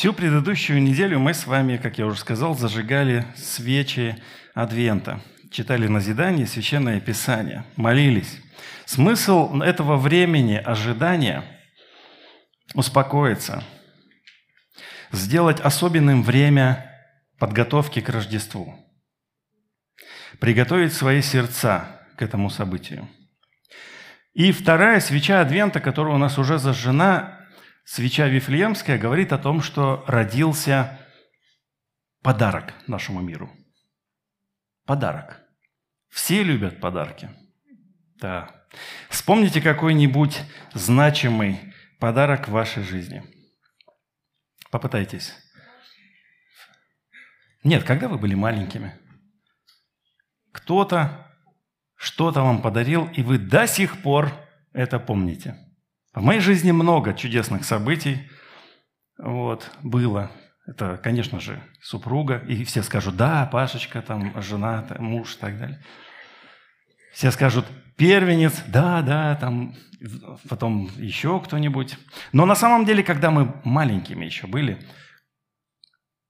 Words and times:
Всю 0.00 0.14
предыдущую 0.14 0.82
неделю 0.82 1.18
мы 1.18 1.34
с 1.34 1.46
вами, 1.46 1.76
как 1.76 1.98
я 1.98 2.06
уже 2.06 2.18
сказал, 2.18 2.56
зажигали 2.56 3.26
свечи 3.36 4.16
Адвента, 4.54 5.20
читали 5.50 5.88
назидание, 5.88 6.46
священное 6.46 7.00
писание, 7.00 7.66
молились. 7.76 8.40
Смысл 8.86 9.60
этого 9.60 9.98
времени 9.98 10.54
ожидания– 10.54 11.44
успокоиться, 12.74 13.62
сделать 15.12 15.60
особенным 15.60 16.22
время 16.22 16.98
подготовки 17.38 18.00
к 18.00 18.08
Рождеству, 18.08 18.74
приготовить 20.38 20.94
свои 20.94 21.20
сердца 21.20 22.00
к 22.16 22.22
этому 22.22 22.48
событию. 22.48 23.06
И 24.32 24.50
вторая 24.50 25.00
свеча 25.00 25.42
Адвента, 25.42 25.78
которая 25.78 26.14
у 26.14 26.18
нас 26.18 26.38
уже 26.38 26.56
зажжена, 26.56 27.39
свеча 27.84 28.28
Вифлеемская 28.28 28.98
говорит 28.98 29.32
о 29.32 29.38
том, 29.38 29.60
что 29.62 30.04
родился 30.06 30.98
подарок 32.22 32.74
нашему 32.86 33.20
миру. 33.20 33.50
Подарок. 34.86 35.40
Все 36.08 36.42
любят 36.42 36.80
подарки. 36.80 37.30
Да. 38.16 38.66
Вспомните 39.08 39.60
какой-нибудь 39.60 40.40
значимый 40.74 41.60
подарок 41.98 42.48
в 42.48 42.52
вашей 42.52 42.82
жизни. 42.82 43.22
Попытайтесь. 44.70 45.34
Нет, 47.62 47.84
когда 47.84 48.08
вы 48.08 48.18
были 48.18 48.34
маленькими? 48.34 48.98
Кто-то 50.52 51.26
что-то 52.00 52.40
вам 52.42 52.62
подарил, 52.62 53.08
и 53.08 53.22
вы 53.22 53.38
до 53.38 53.66
сих 53.66 54.00
пор 54.02 54.32
это 54.72 54.98
помните. 54.98 55.56
В 56.12 56.22
моей 56.22 56.40
жизни 56.40 56.72
много 56.72 57.14
чудесных 57.14 57.64
событий 57.64 58.28
вот, 59.16 59.70
было. 59.82 60.32
Это, 60.66 60.96
конечно 61.02 61.38
же, 61.38 61.62
супруга. 61.80 62.38
И 62.48 62.64
все 62.64 62.82
скажут, 62.82 63.16
да, 63.16 63.46
Пашечка, 63.46 64.02
там, 64.02 64.40
жена, 64.42 64.82
там, 64.82 65.04
муж 65.04 65.36
и 65.36 65.38
так 65.38 65.58
далее. 65.58 65.82
Все 67.12 67.30
скажут, 67.30 67.66
первенец, 67.96 68.62
да, 68.66 69.02
да, 69.02 69.36
там, 69.36 69.74
потом 70.48 70.90
еще 70.96 71.40
кто-нибудь. 71.40 71.96
Но 72.32 72.44
на 72.44 72.56
самом 72.56 72.84
деле, 72.84 73.04
когда 73.04 73.30
мы 73.30 73.60
маленькими 73.62 74.24
еще 74.24 74.48
были, 74.48 74.80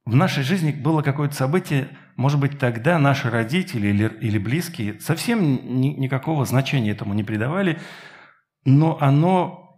в 0.04 0.14
нашей 0.14 0.42
жизни 0.42 0.72
было 0.72 1.00
какое-то 1.02 1.34
событие, 1.34 1.88
может 2.16 2.38
быть, 2.38 2.58
тогда 2.58 2.98
наши 2.98 3.30
родители 3.30 3.88
или, 3.88 4.08
или 4.20 4.38
близкие 4.38 5.00
совсем 5.00 5.80
ни, 5.80 5.88
никакого 5.88 6.44
значения 6.44 6.90
этому 6.90 7.14
не 7.14 7.24
придавали, 7.24 7.80
но 8.64 8.98
оно 9.00 9.69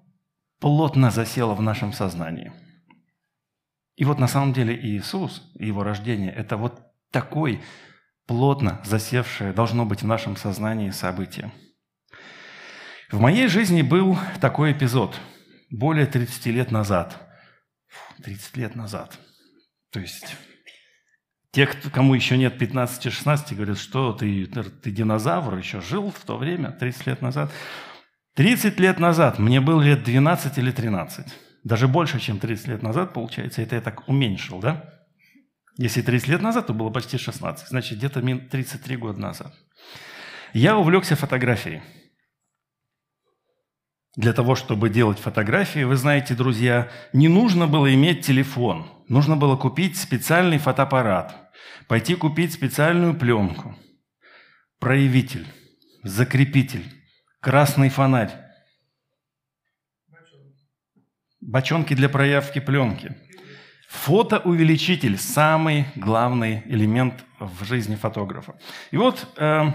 плотно 0.62 1.10
засело 1.10 1.55
в 1.55 1.60
нашем 1.60 1.92
сознании. 1.92 2.52
И 3.96 4.05
вот 4.05 4.18
на 4.20 4.28
самом 4.28 4.52
деле 4.52 4.74
Иисус 4.74 5.42
и 5.58 5.66
Его 5.66 5.82
рождение– 5.82 6.32
это 6.36 6.56
вот 6.56 6.80
такой 7.10 7.60
плотно 8.27 8.80
засевшее 8.84 9.52
должно 9.52 9.84
быть 9.84 10.02
в 10.02 10.06
нашем 10.06 10.36
сознании 10.36 10.91
событие. 10.91 11.52
В 13.10 13.20
моей 13.20 13.48
жизни 13.48 13.82
был 13.82 14.16
такой 14.41 14.72
эпизод 14.72 15.20
более 15.69 16.06
30 16.06 16.46
лет 16.46 16.70
назад. 16.70 17.19
30 18.22 18.56
лет 18.56 18.76
назад. 18.76 19.19
То 19.91 19.98
есть 19.98 20.36
те, 21.50 21.66
кому 21.66 22.14
еще 22.14 22.38
нет 22.38 22.54
15-16, 22.62 23.54
говорят, 23.56 23.78
что 23.78 24.12
ты, 24.12 24.47
ты 24.47 24.91
динозавр, 24.92 25.58
еще 25.58 25.80
жил 25.80 26.12
в 26.12 26.20
то 26.20 26.38
время, 26.38 26.70
30 26.70 27.06
лет 27.08 27.20
назад. 27.20 27.50
30 28.34 28.80
лет 28.80 28.98
назад, 28.98 29.38
мне 29.38 29.61
было 29.61 29.83
лет 29.83 30.05
12 30.05 30.58
или 30.58 30.70
13, 30.70 31.27
даже 31.64 31.86
больше, 31.86 32.19
чем 32.19 32.38
30 32.38 32.69
лет 32.69 32.83
назад, 32.83 33.12
получается, 33.12 33.62
это 33.62 33.77
я 33.77 33.80
так 33.80 34.08
уменьшил, 34.08 34.58
да? 34.58 34.84
Если 35.78 36.02
30 36.02 36.28
лет 36.28 36.42
назад, 36.42 36.66
то 36.66 36.75
было 36.75 36.91
почти 36.91 37.19
16, 37.19 37.69
значит, 37.69 37.98
где-то 37.98 38.20
33 38.20 38.97
года 38.97 39.20
назад. 39.20 39.55
Я 40.53 40.77
увлекся 40.77 41.16
фотографией. 41.16 41.82
Для 44.16 44.34
того, 44.34 44.54
чтобы 44.54 44.91
делать 44.91 45.19
фотографии, 45.19 45.84
вы 45.84 45.97
знаете, 45.97 46.34
друзья, 46.34 46.91
не 47.14 47.28
нужно 47.28 47.66
было 47.66 47.94
иметь 47.94 48.26
телефон. 48.26 48.87
Нужно 49.09 49.37
было 49.37 49.56
купить 49.56 49.97
специальный 49.97 50.59
фотоаппарат, 50.59 51.50
пойти 51.88 52.14
купить 52.14 52.53
специальную 52.53 53.14
пленку, 53.14 53.75
проявитель, 54.78 55.47
закрепитель, 56.03 56.84
красный 57.42 57.88
фонарь, 57.88 58.30
бочонки 61.41 61.92
для 61.92 62.08
проявки 62.08 62.60
пленки. 62.60 63.16
Фотоувеличитель– 63.88 65.19
самый 65.19 65.86
главный 65.97 66.62
элемент 66.66 67.25
в 67.41 67.64
жизни 67.64 67.97
фотографа. 67.97 68.54
И 68.91 68.97
вот 68.97 69.28
э, 69.36 69.72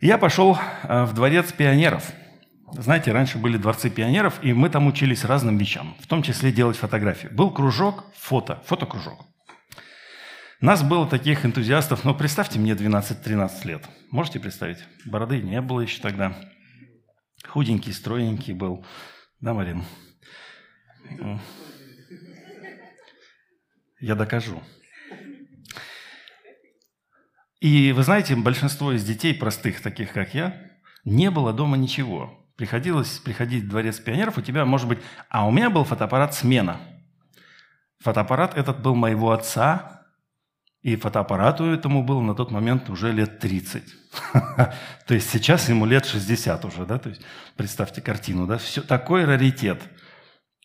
я 0.00 0.18
пошел 0.18 0.56
э, 0.84 1.04
в 1.04 1.14
дворец 1.14 1.50
пионеров. 1.52 2.12
Знаете, 2.72 3.12
раньше 3.12 3.38
были 3.38 3.56
дворцы 3.56 3.88
пионеров, 3.90 4.38
и 4.42 4.52
мы 4.52 4.68
там 4.68 4.86
учились 4.86 5.24
разным 5.24 5.56
вещам, 5.56 5.96
в 6.00 6.06
том 6.06 6.22
числе 6.22 6.52
делать 6.52 6.76
фотографии. 6.76 7.28
Был 7.28 7.50
кружок 7.50 8.04
фото, 8.14 8.62
фотокружок. 8.66 9.24
Нас 10.60 10.82
было 10.82 11.08
таких 11.08 11.46
энтузиастов, 11.46 12.04
но 12.04 12.14
представьте 12.14 12.58
мне 12.58 12.72
12-13 12.72 13.50
лет. 13.64 13.88
Можете 14.10 14.38
представить? 14.38 14.78
Бороды 15.06 15.40
не 15.40 15.60
было 15.62 15.80
еще 15.80 16.00
тогда. 16.00 16.36
Худенький, 17.46 17.92
стройненький 17.92 18.54
был. 18.54 18.84
Да, 19.40 19.54
Марин? 19.54 19.84
Я 24.00 24.14
докажу. 24.14 24.62
И 27.60 27.92
вы 27.92 28.02
знаете, 28.02 28.36
большинство 28.36 28.92
из 28.92 29.04
детей 29.04 29.34
простых, 29.34 29.80
таких 29.80 30.12
как 30.12 30.34
я, 30.34 30.70
не 31.04 31.30
было 31.30 31.52
дома 31.52 31.76
ничего. 31.76 32.46
Приходилось 32.56 33.18
приходить 33.18 33.64
в 33.64 33.68
дворец 33.68 33.98
пионеров, 33.98 34.38
у 34.38 34.42
тебя, 34.42 34.64
может 34.64 34.88
быть... 34.88 34.98
А 35.28 35.46
у 35.46 35.50
меня 35.50 35.70
был 35.70 35.84
фотоаппарат 35.84 36.34
«Смена». 36.34 36.80
Фотоаппарат 38.00 38.56
этот 38.56 38.80
был 38.80 38.94
моего 38.94 39.32
отца, 39.32 39.97
и 40.82 40.94
фотоаппарату 40.96 41.64
этому 41.64 42.04
было 42.04 42.20
на 42.20 42.34
тот 42.34 42.50
момент 42.50 42.88
уже 42.88 43.12
лет 43.12 43.40
30. 43.40 43.82
То 45.06 45.14
есть 45.14 45.28
сейчас 45.30 45.68
ему 45.68 45.86
лет 45.86 46.06
60 46.06 46.64
уже, 46.64 46.86
да? 46.86 46.98
То 46.98 47.08
есть 47.08 47.22
представьте 47.56 48.00
картину, 48.00 48.46
да? 48.46 48.58
Все, 48.58 48.82
такой 48.82 49.24
раритет. 49.24 49.82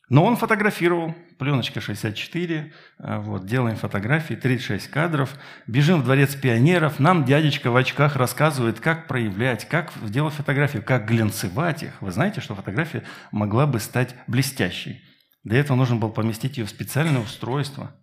Но 0.09 0.23
он 0.23 0.35
фотографировал, 0.35 1.15
пленочка 1.39 1.81
64, 1.81 2.73
а, 2.99 3.19
вот, 3.21 3.47
делаем 3.47 3.75
фотографии, 3.75 4.35
36 4.35 4.87
кадров, 4.87 5.33
бежим 5.65 6.01
в 6.01 6.03
дворец 6.03 6.35
пионеров, 6.35 6.99
нам 6.99 7.25
дядечка 7.25 7.71
в 7.71 7.75
очках 7.75 8.15
рассказывает, 8.15 8.79
как 8.79 9.07
проявлять, 9.07 9.67
как 9.67 9.91
делать 10.07 10.35
фотографию, 10.35 10.83
как 10.83 11.07
глянцевать 11.07 11.83
их. 11.83 12.01
Вы 12.01 12.11
знаете, 12.11 12.41
что 12.41 12.53
фотография 12.53 13.03
могла 13.31 13.65
бы 13.65 13.79
стать 13.79 14.15
блестящей. 14.27 15.01
Для 15.43 15.59
этого 15.59 15.75
нужно 15.75 15.95
было 15.95 16.09
поместить 16.09 16.57
ее 16.57 16.65
в 16.65 16.69
специальное 16.69 17.21
устройство– 17.21 17.95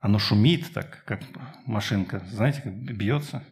оно 0.00 0.18
шумит 0.18 0.72
так, 0.72 1.04
как 1.04 1.22
машинка, 1.66 2.22
знаете, 2.30 2.62
как 2.62 2.72
бьется. 2.72 3.44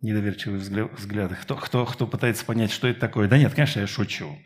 Недоверчивые 0.00 0.60
взгляды. 0.60 1.34
Кто, 1.34 1.56
кто, 1.56 1.84
кто 1.84 2.06
пытается 2.06 2.44
понять, 2.44 2.70
что 2.70 2.86
это 2.86 3.00
такое? 3.00 3.26
Да 3.26 3.36
нет, 3.36 3.52
конечно, 3.54 3.80
я 3.80 3.86
шучу. 3.88 4.38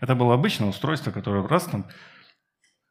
Это 0.00 0.14
было 0.14 0.34
обычное 0.34 0.68
устройство, 0.68 1.10
которое 1.10 1.46
раз 1.48 1.64
там 1.64 1.88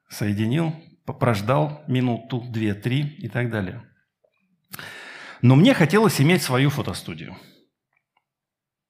соединил, 0.10 0.76
прождал 1.06 1.82
минуту, 1.88 2.42
две, 2.42 2.74
три 2.74 3.04
и 3.04 3.30
так 3.30 3.50
далее. 3.50 3.84
Но 5.42 5.56
мне 5.56 5.74
хотелось 5.74 6.20
иметь 6.20 6.44
свою 6.44 6.70
фотостудию. 6.70 7.38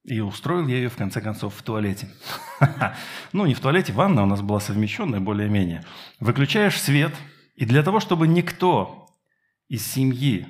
И 0.02 0.18
устроил 0.18 0.66
я 0.66 0.76
ее, 0.76 0.88
в 0.88 0.96
конце 0.96 1.20
концов, 1.20 1.54
в 1.54 1.62
туалете. 1.62 2.08
Ну, 3.32 3.46
не 3.46 3.54
в 3.54 3.60
туалете, 3.60 3.92
ванна 3.92 4.24
у 4.24 4.26
нас 4.26 4.40
была 4.42 4.58
совмещенная 4.58 5.20
более-менее. 5.20 5.84
Выключаешь 6.18 6.80
свет, 6.80 7.14
и 7.54 7.64
для 7.64 7.84
того, 7.84 8.00
чтобы 8.00 8.26
никто 8.26 9.09
из 9.70 9.86
семьи 9.86 10.46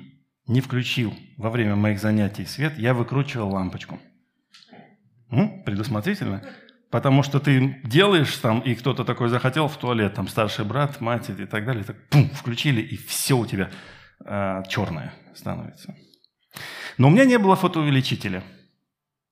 не 0.47 0.61
включил 0.61 1.13
во 1.37 1.51
время 1.51 1.75
моих 1.75 2.01
занятий 2.01 2.45
свет, 2.45 2.77
я 2.77 2.93
выкручивал 2.93 3.53
лампочку. 3.53 3.99
Ну, 5.29 5.63
предусмотрительно. 5.63 6.43
Потому 6.89 7.23
что 7.23 7.39
ты 7.39 7.79
делаешь 7.85 8.35
там, 8.37 8.59
и 8.59 8.75
кто-то 8.75 9.05
такой 9.05 9.29
захотел 9.29 9.69
в 9.69 9.77
туалет, 9.77 10.15
там 10.15 10.27
старший 10.27 10.65
брат, 10.65 10.99
мать 10.99 11.29
и 11.29 11.45
так 11.45 11.65
далее, 11.65 11.85
так 11.85 11.95
пум, 12.09 12.29
включили, 12.31 12.81
и 12.81 12.97
все 12.97 13.35
у 13.37 13.45
тебя 13.45 13.69
э, 14.25 14.63
черное 14.67 15.13
становится. 15.35 15.95
Но 16.97 17.07
у 17.07 17.11
меня 17.11 17.23
не 17.23 17.37
было 17.37 17.55
фотоувеличителя. 17.55 18.43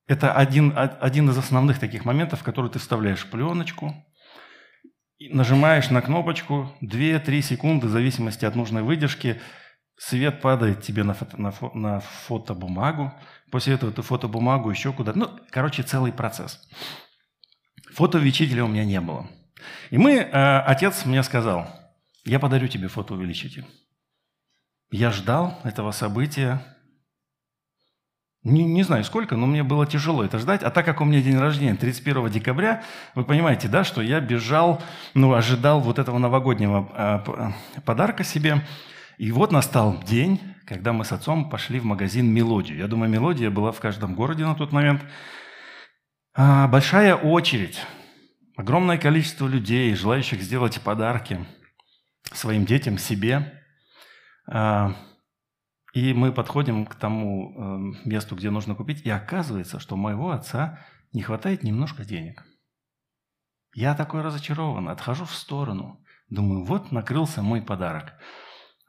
Это 0.06 0.32
один, 0.32 0.72
один 0.74 1.28
из 1.28 1.36
основных 1.36 1.78
таких 1.78 2.04
моментов, 2.04 2.40
в 2.40 2.44
который 2.44 2.70
ты 2.70 2.78
вставляешь 2.78 3.26
пленочку, 3.26 3.94
нажимаешь 5.18 5.90
на 5.90 6.00
кнопочку 6.00 6.74
2-3 6.80 7.42
секунды, 7.42 7.88
в 7.88 7.90
зависимости 7.90 8.44
от 8.44 8.54
нужной 8.54 8.82
выдержки, 8.82 9.40
свет 10.00 10.40
падает 10.40 10.82
тебе 10.82 11.04
на, 11.04 11.12
фото, 11.12 11.40
на, 11.40 11.50
фо, 11.50 11.70
на 11.74 12.00
фотобумагу, 12.00 13.12
после 13.50 13.74
этого 13.74 13.92
ты 13.92 14.00
фотобумагу 14.00 14.70
еще 14.70 14.92
куда-то. 14.94 15.18
Ну, 15.18 15.30
короче, 15.50 15.82
целый 15.82 16.10
процесс. 16.10 16.58
Фотовечителя 17.92 18.64
у 18.64 18.68
меня 18.68 18.86
не 18.86 19.00
было. 19.00 19.28
И 19.90 19.98
мы, 19.98 20.14
э, 20.14 20.58
отец 20.60 21.04
мне 21.04 21.22
сказал, 21.22 21.66
я 22.24 22.38
подарю 22.38 22.66
тебе 22.66 22.88
фотоувеличитель. 22.88 23.66
Я 24.90 25.10
ждал 25.10 25.60
этого 25.64 25.92
события, 25.92 26.62
не, 28.42 28.64
не 28.64 28.84
знаю 28.84 29.04
сколько, 29.04 29.36
но 29.36 29.46
мне 29.46 29.62
было 29.62 29.86
тяжело 29.86 30.24
это 30.24 30.38
ждать. 30.38 30.62
А 30.62 30.70
так 30.70 30.86
как 30.86 31.02
у 31.02 31.04
меня 31.04 31.20
день 31.20 31.38
рождения 31.38 31.74
31 31.74 32.30
декабря, 32.30 32.82
вы 33.14 33.24
понимаете, 33.24 33.68
да, 33.68 33.84
что 33.84 34.00
я 34.00 34.18
бежал, 34.20 34.82
ну, 35.12 35.34
ожидал 35.34 35.80
вот 35.80 35.98
этого 35.98 36.16
новогоднего 36.16 36.88
э, 37.76 37.80
подарка 37.82 38.24
себе. 38.24 38.64
И 39.20 39.32
вот 39.32 39.52
настал 39.52 40.02
день, 40.02 40.40
когда 40.64 40.94
мы 40.94 41.04
с 41.04 41.12
отцом 41.12 41.50
пошли 41.50 41.78
в 41.78 41.84
магазин 41.84 42.32
«Мелодию». 42.32 42.78
Я 42.78 42.86
думаю, 42.86 43.10
«Мелодия» 43.10 43.50
была 43.50 43.70
в 43.70 43.78
каждом 43.78 44.14
городе 44.14 44.46
на 44.46 44.54
тот 44.54 44.72
момент. 44.72 45.02
А, 46.34 46.66
большая 46.68 47.14
очередь, 47.16 47.78
огромное 48.56 48.96
количество 48.96 49.46
людей, 49.46 49.94
желающих 49.94 50.40
сделать 50.40 50.80
подарки 50.80 51.46
своим 52.32 52.64
детям, 52.64 52.96
себе. 52.96 53.62
А, 54.50 54.96
и 55.92 56.14
мы 56.14 56.32
подходим 56.32 56.86
к 56.86 56.94
тому 56.94 57.52
э, 57.52 58.08
месту, 58.08 58.36
где 58.36 58.48
нужно 58.48 58.74
купить, 58.74 59.02
и 59.02 59.10
оказывается, 59.10 59.80
что 59.80 59.96
у 59.96 59.98
моего 59.98 60.30
отца 60.30 60.78
не 61.12 61.20
хватает 61.20 61.62
немножко 61.62 62.06
денег. 62.06 62.42
Я 63.74 63.94
такой 63.94 64.22
разочарован, 64.22 64.88
отхожу 64.88 65.26
в 65.26 65.34
сторону. 65.34 66.02
Думаю, 66.30 66.64
вот 66.64 66.90
накрылся 66.90 67.42
мой 67.42 67.60
подарок. 67.60 68.14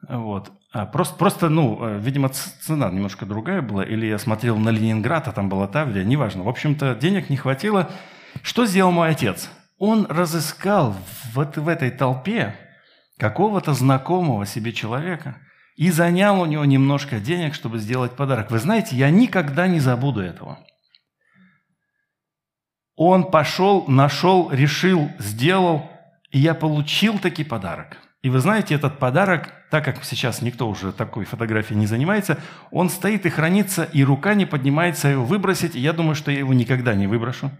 Вот. 0.08 0.52
А 0.72 0.86
просто, 0.86 1.16
просто, 1.16 1.48
ну, 1.48 1.78
э, 1.80 1.98
видимо, 1.98 2.28
цена 2.28 2.90
немножко 2.90 3.26
другая 3.26 3.62
была, 3.62 3.84
или 3.84 4.06
я 4.06 4.18
смотрел 4.18 4.58
на 4.58 4.70
Ленинград, 4.70 5.28
а 5.28 5.32
там 5.32 5.48
была 5.48 5.68
Таврия, 5.68 6.04
неважно. 6.04 6.42
В 6.42 6.48
общем-то, 6.48 6.94
денег 6.94 7.30
не 7.30 7.36
хватило. 7.36 7.90
Что 8.42 8.66
сделал 8.66 8.90
мой 8.92 9.10
отец? 9.10 9.50
Он 9.78 10.06
разыскал 10.08 10.96
вот 11.34 11.56
в 11.56 11.68
этой 11.68 11.90
толпе 11.90 12.54
какого-то 13.18 13.74
знакомого 13.74 14.46
себе 14.46 14.72
человека– 14.72 15.36
и 15.76 15.90
занял 15.90 16.40
у 16.40 16.46
него 16.46 16.64
немножко 16.64 17.18
денег, 17.18 17.54
чтобы 17.54 17.78
сделать 17.78 18.12
подарок. 18.12 18.50
Вы 18.50 18.58
знаете, 18.58 18.96
я 18.96 19.10
никогда 19.10 19.66
не 19.66 19.80
забуду 19.80 20.20
этого. 20.20 20.58
Он 22.94 23.30
пошел, 23.30 23.86
нашел, 23.88 24.50
решил, 24.50 25.10
сделал, 25.18 25.90
и 26.30 26.38
я 26.38 26.54
получил 26.54 27.18
таки 27.18 27.42
подарок. 27.42 27.96
И 28.22 28.28
вы 28.28 28.38
знаете, 28.40 28.74
этот 28.74 28.98
подарок, 28.98 29.52
так 29.72 29.84
как 29.84 30.04
сейчас 30.04 30.40
никто 30.40 30.68
уже 30.68 30.92
такой 30.92 31.24
фотографией 31.24 31.80
не 31.80 31.86
занимается, 31.86 32.38
он 32.70 32.90
стоит 32.90 33.26
и 33.26 33.30
хранится, 33.30 33.82
и 33.82 34.04
рука 34.04 34.34
не 34.34 34.46
поднимается 34.46 35.08
его 35.08 35.24
выбросить, 35.24 35.74
я 35.74 35.92
думаю, 35.92 36.14
что 36.14 36.30
я 36.30 36.38
его 36.38 36.54
никогда 36.54 36.94
не 36.94 37.08
выброшу. 37.08 37.50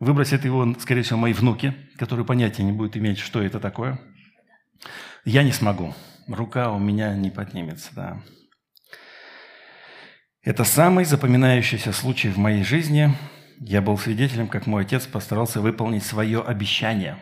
Выбросят 0.00 0.44
его, 0.44 0.74
скорее 0.78 1.02
всего, 1.02 1.18
мои 1.18 1.32
внуки, 1.32 1.74
которые 1.96 2.26
понятия 2.26 2.62
не 2.62 2.72
будут 2.72 2.96
иметь, 2.96 3.18
что 3.18 3.40
это 3.40 3.58
такое. 3.58 3.98
Я 5.24 5.42
не 5.42 5.52
смогу 5.52 5.94
рука 6.28 6.72
у 6.72 6.78
меня 6.78 7.14
не 7.14 7.30
поднимется, 7.30 7.90
да. 7.94 8.22
Это 10.42 10.64
самый 10.64 11.04
запоминающийся 11.04 11.92
случай 11.92 12.28
в 12.28 12.38
моей 12.38 12.64
жизни. 12.64 13.14
Я 13.60 13.82
был 13.82 13.98
свидетелем, 13.98 14.48
как 14.48 14.66
мой 14.66 14.82
отец 14.82 15.06
постарался 15.06 15.60
выполнить 15.60 16.04
свое 16.04 16.42
обещание. 16.42 17.16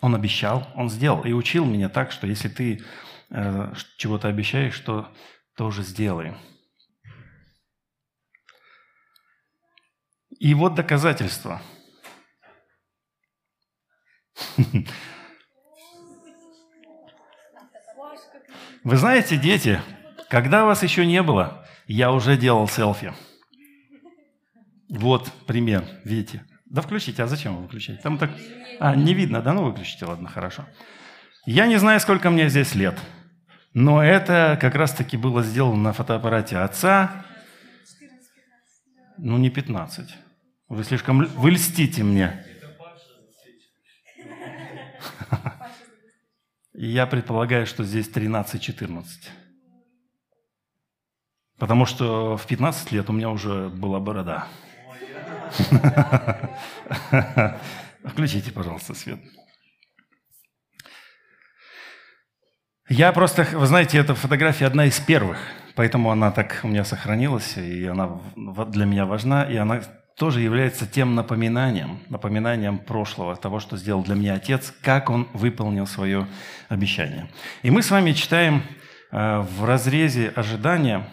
Он 0.00 0.14
обещал, 0.14 0.68
он 0.74 0.90
сделал 0.90 1.22
и 1.22 1.32
учил 1.32 1.64
меня 1.64 1.88
так, 1.88 2.10
что 2.10 2.26
если 2.26 2.48
ты 2.48 2.82
э, 3.32 3.72
чего-то 3.96 4.28
обещаешь, 4.28 4.78
то 4.80 5.12
тоже 5.56 5.82
сделай. 5.82 6.34
И 10.38 10.54
вот 10.54 10.74
доказательство. 10.74 11.60
Вы 18.84 18.96
знаете, 18.96 19.36
дети, 19.36 19.80
когда 20.28 20.64
вас 20.64 20.82
еще 20.82 21.06
не 21.06 21.22
было, 21.22 21.64
я 21.86 22.10
уже 22.10 22.36
делал 22.36 22.66
селфи. 22.66 23.14
Вот 24.88 25.30
пример, 25.46 25.84
видите. 26.04 26.44
Да 26.66 26.82
включите, 26.82 27.22
а 27.22 27.26
зачем 27.26 27.56
вы 27.56 27.62
выключаете? 27.62 28.02
Там 28.02 28.18
так... 28.18 28.30
А, 28.80 28.96
не 28.96 29.14
видно, 29.14 29.42
да? 29.42 29.52
Ну, 29.52 29.64
выключите, 29.64 30.06
ладно, 30.06 30.28
хорошо. 30.28 30.66
Я 31.44 31.66
не 31.66 31.76
знаю, 31.76 32.00
сколько 32.00 32.30
мне 32.30 32.48
здесь 32.48 32.74
лет, 32.74 32.98
но 33.74 34.02
это 34.02 34.58
как 34.60 34.74
раз-таки 34.74 35.16
было 35.16 35.42
сделано 35.42 35.82
на 35.82 35.92
фотоаппарате 35.92 36.58
отца. 36.58 37.24
Ну, 39.18 39.38
не 39.38 39.50
15. 39.50 40.14
Вы 40.68 40.84
слишком... 40.84 41.24
Вы 41.24 41.52
льстите 41.52 42.02
мне. 42.02 42.44
И 46.74 46.86
я 46.86 47.06
предполагаю, 47.06 47.66
что 47.66 47.84
здесь 47.84 48.08
13-14. 48.08 49.04
Потому 51.58 51.86
что 51.86 52.36
в 52.36 52.46
15 52.46 52.92
лет 52.92 53.08
у 53.08 53.12
меня 53.12 53.30
уже 53.30 53.68
была 53.68 54.00
борода. 54.00 54.48
Включите, 58.04 58.50
пожалуйста, 58.50 58.94
свет. 58.94 59.20
Я 62.88 63.12
просто, 63.12 63.46
вы 63.52 63.66
знаете, 63.66 63.98
эта 63.98 64.14
фотография 64.14 64.66
одна 64.66 64.86
из 64.86 64.98
первых, 64.98 65.38
поэтому 65.76 66.10
она 66.10 66.32
так 66.32 66.60
у 66.64 66.68
меня 66.68 66.84
сохранилась, 66.84 67.56
и 67.56 67.86
она 67.86 68.20
для 68.66 68.86
меня 68.86 69.06
важна, 69.06 69.44
и 69.44 69.56
она 69.56 69.82
тоже 70.16 70.40
является 70.40 70.86
тем 70.86 71.14
напоминанием, 71.14 72.00
напоминанием 72.08 72.78
прошлого, 72.78 73.36
того, 73.36 73.60
что 73.60 73.76
сделал 73.76 74.02
для 74.02 74.16
меня 74.16 74.34
Отец, 74.34 74.74
как 74.82 75.10
Он 75.10 75.28
выполнил 75.32 75.86
свое 75.86 76.26
обещание. 76.68 77.30
И 77.62 77.70
мы 77.70 77.82
с 77.82 77.90
вами 77.90 78.12
читаем 78.12 78.64
э, 79.12 79.38
в 79.38 79.64
разрезе 79.64 80.32
ожидания, 80.34 81.08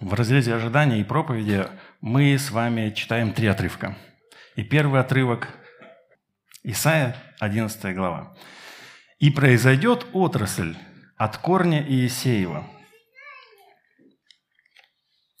в 0.00 0.12
разрезе 0.12 0.54
ожидания 0.54 1.00
и 1.00 1.04
проповеди 1.04 1.66
мы 2.00 2.36
с 2.36 2.50
вами 2.50 2.90
читаем 2.90 3.32
три 3.32 3.46
отрывка. 3.46 3.96
И 4.56 4.64
первый 4.64 5.00
отрывок 5.00 5.48
Исаия, 6.64 7.16
11 7.38 7.94
глава. 7.94 8.34
«И 9.22 9.30
произойдет 9.30 10.04
отрасль 10.14 10.74
от 11.16 11.36
корня 11.36 11.80
Иисеева, 11.88 12.68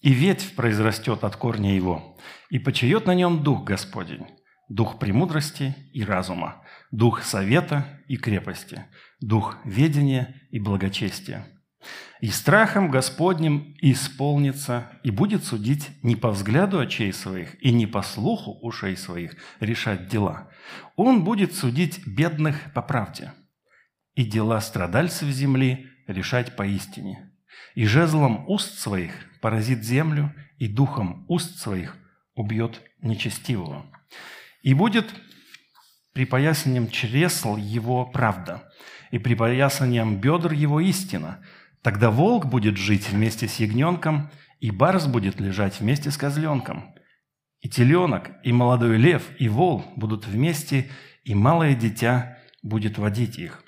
и 0.02 0.12
ветвь 0.12 0.54
произрастет 0.54 1.24
от 1.24 1.34
корня 1.34 1.74
его, 1.74 2.16
и 2.48 2.60
почает 2.60 3.06
на 3.06 3.14
нем 3.16 3.42
Дух 3.42 3.64
Господень, 3.64 4.24
Дух 4.68 5.00
премудрости 5.00 5.74
и 5.92 6.04
разума, 6.04 6.62
Дух 6.92 7.24
совета 7.24 8.00
и 8.06 8.16
крепости, 8.16 8.84
Дух 9.20 9.56
ведения 9.64 10.40
и 10.52 10.60
благочестия. 10.60 11.48
И 12.20 12.28
страхом 12.28 12.88
Господним 12.88 13.74
исполнится 13.80 14.92
и 15.02 15.10
будет 15.10 15.42
судить 15.42 15.90
не 16.04 16.14
по 16.14 16.30
взгляду 16.30 16.78
очей 16.78 17.12
своих 17.12 17.60
и 17.60 17.72
не 17.72 17.88
по 17.88 18.02
слуху 18.02 18.60
ушей 18.62 18.96
своих 18.96 19.34
решать 19.58 20.06
дела. 20.06 20.52
Он 20.94 21.24
будет 21.24 21.52
судить 21.56 22.06
бедных 22.06 22.72
по 22.74 22.80
правде 22.80 23.32
и 24.14 24.24
дела 24.24 24.60
страдальцев 24.60 25.28
земли 25.28 25.88
решать 26.06 26.56
поистине 26.56 27.32
и 27.74 27.86
жезлом 27.86 28.44
уст 28.48 28.78
своих 28.78 29.12
поразит 29.40 29.82
землю, 29.82 30.34
и 30.58 30.68
духом 30.68 31.24
уст 31.28 31.58
своих 31.58 31.96
убьет 32.34 32.80
нечестивого. 33.00 33.86
И 34.62 34.74
будет 34.74 35.12
припоясанием 36.12 36.88
чресл 36.88 37.56
его 37.56 38.06
правда, 38.06 38.70
и 39.10 39.18
припоясанием 39.18 40.20
бедр 40.20 40.52
его 40.52 40.80
истина. 40.80 41.44
Тогда 41.82 42.10
волк 42.10 42.46
будет 42.46 42.76
жить 42.76 43.10
вместе 43.10 43.48
с 43.48 43.56
ягненком, 43.56 44.30
и 44.60 44.70
барс 44.70 45.06
будет 45.06 45.40
лежать 45.40 45.80
вместе 45.80 46.10
с 46.10 46.16
козленком. 46.16 46.94
И 47.60 47.68
теленок, 47.68 48.30
и 48.44 48.52
молодой 48.52 48.96
лев, 48.98 49.28
и 49.38 49.48
вол 49.48 49.84
будут 49.96 50.26
вместе, 50.26 50.88
и 51.24 51.34
малое 51.34 51.74
дитя 51.74 52.38
будет 52.62 52.98
водить 52.98 53.38
их. 53.38 53.61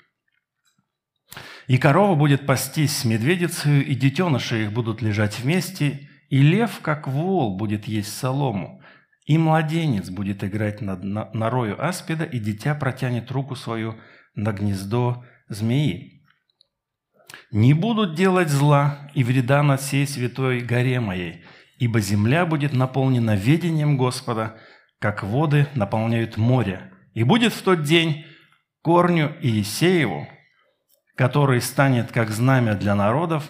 И 1.67 1.77
корова 1.77 2.15
будет 2.15 2.45
пастись 2.45 2.95
с 2.95 3.05
медведицей, 3.05 3.81
и 3.81 3.95
детеныши 3.95 4.63
их 4.63 4.71
будут 4.71 5.01
лежать 5.01 5.39
вместе, 5.39 6.09
и 6.29 6.41
лев, 6.41 6.79
как 6.81 7.07
вол, 7.07 7.57
будет 7.57 7.85
есть 7.85 8.15
солому, 8.15 8.81
и 9.25 9.37
младенец 9.37 10.09
будет 10.09 10.43
играть 10.43 10.81
над 10.81 11.03
норою 11.03 11.83
аспида, 11.83 12.23
и 12.23 12.39
дитя 12.39 12.75
протянет 12.75 13.31
руку 13.31 13.55
свою 13.55 13.95
на 14.35 14.51
гнездо 14.51 15.23
змеи. 15.49 16.23
Не 17.51 17.73
будут 17.73 18.15
делать 18.15 18.49
зла 18.49 19.09
и 19.15 19.23
вреда 19.23 19.63
на 19.63 19.77
всей 19.77 20.05
святой 20.05 20.61
горе 20.61 20.99
моей, 20.99 21.43
ибо 21.79 21.99
земля 21.99 22.45
будет 22.45 22.73
наполнена 22.73 23.35
ведением 23.35 23.97
Господа, 23.97 24.57
как 24.99 25.23
воды 25.23 25.67
наполняют 25.73 26.37
море. 26.37 26.91
И 27.13 27.23
будет 27.23 27.53
в 27.53 27.61
тот 27.61 27.83
день 27.83 28.25
корню 28.81 29.35
Иисееву, 29.41 30.27
который 31.15 31.61
станет 31.61 32.11
как 32.11 32.29
знамя 32.29 32.75
для 32.75 32.95
народов, 32.95 33.49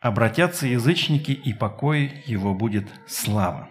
обратятся 0.00 0.66
язычники, 0.66 1.32
и 1.32 1.52
покой 1.52 2.22
его 2.26 2.54
будет 2.54 2.88
слава. 3.06 3.68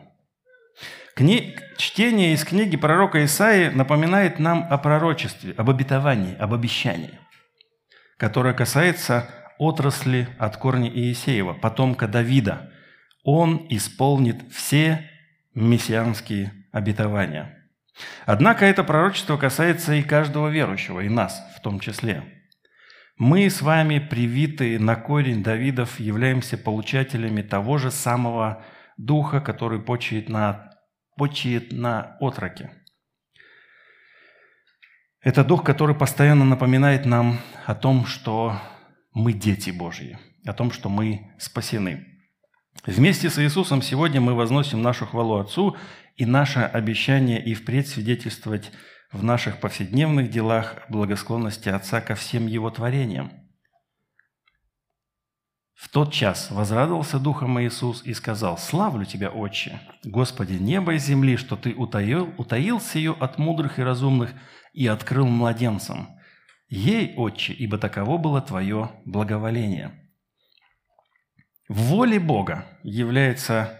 Кни... 1.16 1.56
Чтение 1.78 2.34
из 2.34 2.44
книги 2.44 2.78
пророка 2.78 3.24
Исаии 3.25 3.70
напоминает 3.70 4.40
нам 4.40 4.66
о 4.70 4.78
пророчестве, 4.78 5.54
об 5.58 5.70
обетовании, 5.70 6.36
об 6.38 6.54
обещании, 6.54 7.20
которое 8.18 8.54
касается 8.54 9.30
отрасли 9.58 10.28
от 10.40 10.58
корня 10.58 10.90
Иисеева, 10.90 11.54
потомка 11.54 12.08
Давида. 12.08 12.72
Он 13.24 13.66
исполнит 13.70 14.52
все 14.52 15.10
мессианские 15.56 16.54
обетования. 16.72 17.58
Однако 18.25 18.66
это 18.66 18.84
пророчество 18.84 19.38
касается 19.38 19.94
и 19.94 20.02
каждого 20.02 20.48
верующего, 20.50 21.02
и 21.02 21.10
нас 21.10 21.42
в 21.56 21.62
том 21.62 21.80
числе. 21.80 22.24
Мы 23.17 23.48
с 23.48 23.62
вами, 23.62 24.00
привитые 24.00 24.79
на 24.79 24.96
корень 24.96 25.43
Давидов, 25.43 26.00
являемся 26.00 26.58
получателями 26.58 27.43
того 27.43 27.77
же 27.77 27.91
самого 27.91 28.65
духа, 28.98 29.39
который 29.39 29.79
почиет 29.79 30.29
на, 30.29 30.72
почиет 31.15 31.72
на 31.72 32.17
отроке. 32.20 32.72
Это 35.22 35.43
дух, 35.43 35.63
который 35.63 35.96
постоянно 35.96 36.43
напоминает 36.43 37.05
нам 37.05 37.39
о 37.65 37.75
том, 37.75 38.08
что 38.08 38.60
мы 39.13 39.32
дети 39.32 39.70
Божьи, 39.70 40.17
о 40.46 40.53
том, 40.53 40.72
что 40.72 40.89
мы 40.89 41.34
спасены. 41.38 42.08
Вместе 42.84 43.29
с 43.29 43.38
Иисусом 43.38 43.84
сегодня 43.84 44.22
мы 44.22 44.34
возносим 44.34 44.82
нашу 44.82 45.05
хвалу 45.05 45.38
Отцу 45.38 45.77
и 46.17 46.25
наше 46.25 46.60
обещание 46.62 47.41
и 47.43 47.53
впредь 47.53 47.88
свидетельствовать 47.88 48.72
в 49.13 49.24
наших 49.24 49.60
повседневных 49.60 50.29
делах 50.29 50.84
благосклонности 50.89 51.70
Отца 51.70 52.01
ко 52.01 52.15
всем 52.15 52.48
Его 52.48 52.72
творениям. 52.72 53.32
В 55.75 55.89
тот 55.89 56.12
час 56.12 56.50
возрадовался 56.50 57.20
Духом 57.20 57.62
Иисус 57.62 58.03
и 58.03 58.13
сказал, 58.13 58.58
«Славлю 58.58 59.05
Тебя, 59.05 59.29
Отче, 59.29 59.79
Господи 60.03 60.53
неба 60.53 60.96
и 60.96 60.98
земли, 60.98 61.38
что 61.38 61.55
Ты 61.55 61.74
утаил, 61.75 62.34
утаил 62.38 62.79
сию 62.79 63.22
от 63.22 63.38
мудрых 63.38 63.79
и 63.79 63.84
разумных 63.84 64.34
и 64.72 64.88
открыл 64.88 65.27
младенцам. 65.27 66.20
Ей, 66.67 67.13
Отче, 67.15 67.53
ибо 67.53 67.77
таково 67.77 68.17
было 68.17 68.41
Твое 68.41 68.91
благоволение». 69.05 70.00
В 71.70 71.75
воле 71.75 72.20
Бога 72.20 72.65
является 72.84 73.79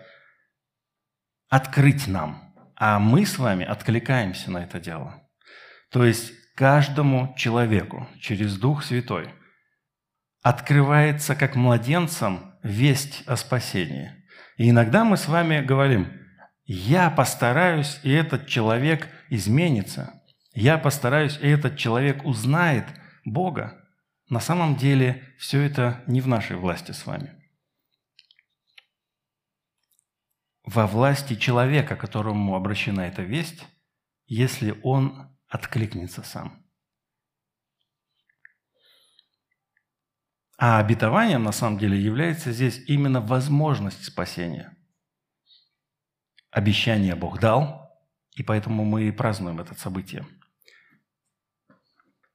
открыть 1.50 2.08
нам, 2.08 2.54
а 2.76 3.00
мы 3.00 3.26
с 3.26 3.38
вами 3.38 3.66
откликаемся 3.66 4.52
на 4.52 4.60
это 4.60 4.80
дело. 4.80 5.23
То 5.94 6.04
есть 6.04 6.34
каждому 6.56 7.36
человеку 7.38 8.10
через 8.20 8.58
Дух 8.58 8.84
Святой 8.84 9.30
открывается 10.42 11.36
как 11.36 11.56
младенцам 11.56 12.56
весть 12.64 13.22
о 13.28 13.38
спасении. 13.38 14.12
И 14.58 14.72
иногда 14.72 15.06
мы 15.06 15.18
с 15.18 15.28
вами 15.28 15.62
говорим, 15.62 16.12
я 16.66 17.12
постараюсь, 17.12 18.00
и 18.02 18.12
этот 18.12 18.48
человек 18.48 19.08
изменится. 19.30 20.20
Я 20.56 20.80
постараюсь, 20.80 21.38
и 21.40 21.48
этот 21.48 21.78
человек 21.78 22.26
узнает 22.26 22.86
Бога. 23.24 23.80
На 24.30 24.40
самом 24.40 24.76
деле 24.76 25.36
все 25.38 25.62
это 25.62 26.04
не 26.08 26.22
в 26.22 26.28
нашей 26.28 26.56
власти 26.56 26.92
с 26.92 27.06
вами. 27.06 27.36
Во 30.64 30.88
власти 30.88 31.36
человека, 31.36 31.96
которому 31.96 32.56
обращена 32.56 33.02
эта 33.02 33.22
весть, 33.22 33.68
если 34.26 34.80
он 34.82 35.33
откликнется 35.54 36.24
сам. 36.24 36.66
А 40.58 40.80
обетованием 40.80 41.44
на 41.44 41.52
самом 41.52 41.78
деле 41.78 42.00
является 42.00 42.52
здесь 42.52 42.84
именно 42.88 43.22
возможность 43.22 44.04
спасения. 44.04 44.76
Обещание 46.50 47.16
Бог 47.16 47.40
дал, 47.40 47.92
и 48.36 48.42
поэтому 48.42 48.84
мы 48.84 49.04
и 49.04 49.12
празднуем 49.12 49.60
это 49.60 49.76
событие. 49.76 50.26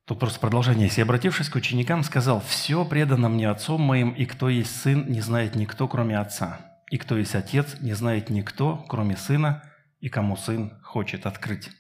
Тут 0.04 0.20
просто 0.20 0.38
продолжение. 0.38 0.87
«Если, 0.87 1.02
обратившись 1.02 1.48
к 1.48 1.56
ученикам, 1.56 2.04
сказал, 2.04 2.40
«Все 2.40 2.84
предано 2.84 3.28
мне 3.28 3.50
Отцом 3.50 3.80
моим, 3.82 4.12
и 4.12 4.26
кто 4.26 4.48
есть 4.48 4.80
Сын, 4.80 5.10
не 5.10 5.20
знает 5.20 5.56
никто, 5.56 5.88
кроме 5.88 6.18
Отца, 6.18 6.60
и 6.90 6.98
кто 6.98 7.16
есть 7.16 7.34
Отец, 7.34 7.80
не 7.80 7.94
знает 7.94 8.30
никто, 8.30 8.84
кроме 8.88 9.16
Сына, 9.16 9.62
и 9.98 10.08
кому 10.08 10.37
Сын 10.37 10.80
хочет 10.82 11.26
открыть». 11.26 11.70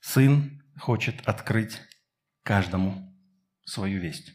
Сын 0.00 0.57
хочет 0.78 1.26
открыть 1.26 1.80
каждому 2.42 3.14
свою 3.64 4.00
весть. 4.00 4.32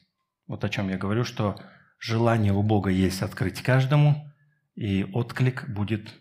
Вот 0.47 0.63
о 0.63 0.69
чем 0.69 0.89
я 0.89 0.97
говорю, 0.97 1.23
что 1.23 1.59
желание 2.00 2.53
у 2.53 2.62
Бога 2.62 2.89
есть 2.89 3.21
открыть 3.21 3.62
каждому, 3.62 4.31
и 4.75 5.03
отклик 5.03 5.67
будет 5.69 6.13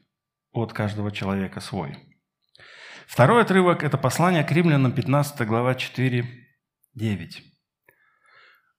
от 0.52 0.72
каждого 0.72 1.10
человека 1.10 1.60
свой. 1.60 1.96
Второй 3.06 3.42
отрывок– 3.42 3.82
это 3.84 3.98
послание 3.98 4.44
к 4.44 4.52
римлянам, 4.52 4.92
15 4.92 5.46
глава 5.46 5.74
4, 5.74 6.26
9. 6.94 7.42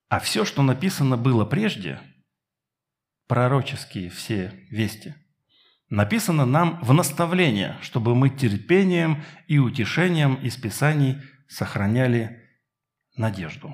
«А 0.09 0.19
все, 0.19 0.45
что 0.45 0.61
написано 0.61 1.17
было 1.17 1.45
прежде, 1.45 1.99
пророческие 3.27 4.09
все 4.09 4.51
вести, 4.69 5.15
написано 5.89 6.45
нам 6.45 6.79
в 6.81 6.93
наставление, 6.93 7.77
чтобы 7.81 8.15
мы 8.15 8.29
терпением 8.29 9.23
и 9.47 9.59
утешением 9.59 10.35
из 10.35 10.55
Писаний– 10.55 11.21
сохраняли 11.53 12.41
надежду. 13.15 13.73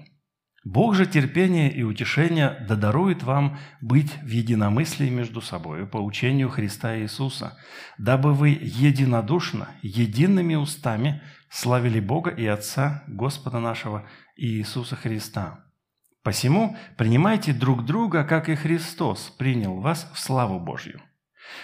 Бог 0.65 0.95
же 0.95 1.05
терпения 1.05 1.71
и 1.71 1.83
утешения 1.83 2.65
додарует 2.67 3.24
вам 3.24 3.57
быть 3.81 4.13
в 4.21 4.27
единомыслии 4.27 5.09
между 5.09 5.41
собой 5.41 5.88
по 5.88 5.98
учению 5.98 6.50
Христа 6.50 6.98
Иисуса, 7.00 7.57
дабы 7.98 8.33
вы 8.33 8.50
единодушно, 8.50 9.69
едиными 9.81 10.55
устами 10.55 11.21
славили 11.50 12.01
Бога 12.01 12.29
и 12.29 12.45
Отца 12.45 13.03
Господа 13.07 13.59
нашего 13.59 14.05
Иисуса 14.36 14.98
Христа. 14.98 15.65
Посему 16.24 16.75
принимайте 16.98 17.53
друг 17.53 17.86
друга, 17.86 18.25
как 18.25 18.50
и 18.50 18.55
Христос 18.55 19.33
принял 19.38 19.79
вас 19.79 20.12
в 20.13 20.19
славу 20.19 20.59
Божью. 20.59 21.01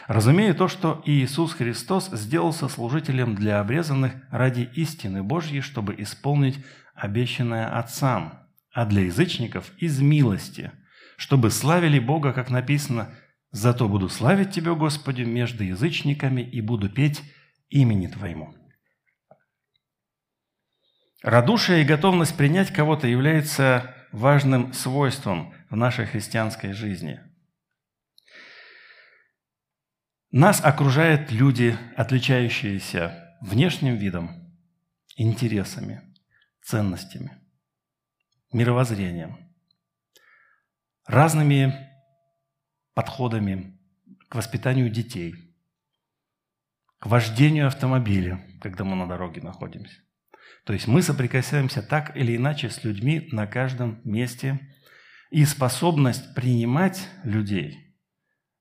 Разумея 0.07 0.53
то, 0.53 0.67
что 0.67 1.01
Иисус 1.05 1.53
Христос 1.53 2.09
сделался 2.11 2.67
служителем 2.67 3.35
для 3.35 3.59
обрезанных 3.59 4.13
ради 4.29 4.69
истины 4.75 5.23
Божьей, 5.23 5.61
чтобы 5.61 5.95
исполнить 5.97 6.63
обещанное 6.93 7.77
Отцам, 7.77 8.47
а 8.71 8.85
для 8.85 9.03
язычников– 9.03 9.71
из 9.79 9.99
милости, 9.99 10.71
чтобы 11.17 11.49
славили 11.49 11.99
Бога, 11.99 12.33
как 12.33 12.49
написано 12.49 13.15
«Зато 13.51 13.87
буду 13.87 14.09
славить 14.09 14.51
Тебя, 14.51 14.73
Господи, 14.73 15.23
между 15.23 15.63
язычниками 15.63 16.41
и 16.41 16.61
буду 16.61 16.89
петь 16.89 17.23
имени 17.69 18.07
Твоему». 18.07 18.53
Радушие 21.23 21.81
и 21.81 21.85
готовность 21.85 22.37
принять 22.37 22.71
кого-то 22.71 23.07
является 23.07 23.95
важным 24.11 24.73
свойством 24.73 25.53
в 25.71 25.75
нашей 25.75 26.05
христианской 26.05 26.73
жизни– 26.73 27.19
нас 30.35 30.59
окружают 30.61 31.31
люди, 31.31 31.77
отличающиеся 31.95 33.37
внешним 33.39 33.95
видом, 33.95 34.53
интересами, 35.15 36.13
ценностями, 36.61 37.31
мировоззрением, 38.51 39.37
разными 41.05 41.73
подходами 42.93 43.79
к 44.27 44.35
воспитанию 44.35 44.89
детей, 44.89 45.55
к 46.99 47.05
вождению 47.05 47.67
автомобиля, 47.67 48.45
когда 48.59 48.83
мы 48.83 48.97
на 48.97 49.07
дороге 49.07 49.39
находимся. 49.41 50.01
То 50.65 50.73
есть 50.73 50.85
мы 50.85 51.01
соприкасаемся 51.01 51.81
так 51.81 52.17
или 52.17 52.35
иначе 52.35 52.69
с 52.69 52.83
людьми 52.83 53.29
на 53.31 53.47
каждом 53.47 54.01
месте, 54.03 54.59
и 55.31 55.45
способность 55.45 56.35
принимать 56.35 57.07
людей– 57.23 57.83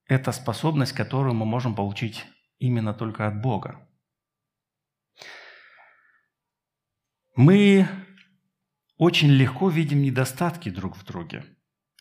это 0.06 0.32
способность, 0.32 0.92
которую 0.92 1.34
мы 1.34 1.46
можем 1.46 1.74
получить 1.74 2.24
именно 2.58 2.94
только 2.94 3.26
от 3.26 3.40
Бога. 3.40 3.88
Мы 7.36 7.88
очень 8.96 9.30
легко 9.30 9.68
видим 9.68 10.02
недостатки 10.02 10.68
друг 10.68 10.96
в 10.96 11.04
друге 11.04 11.44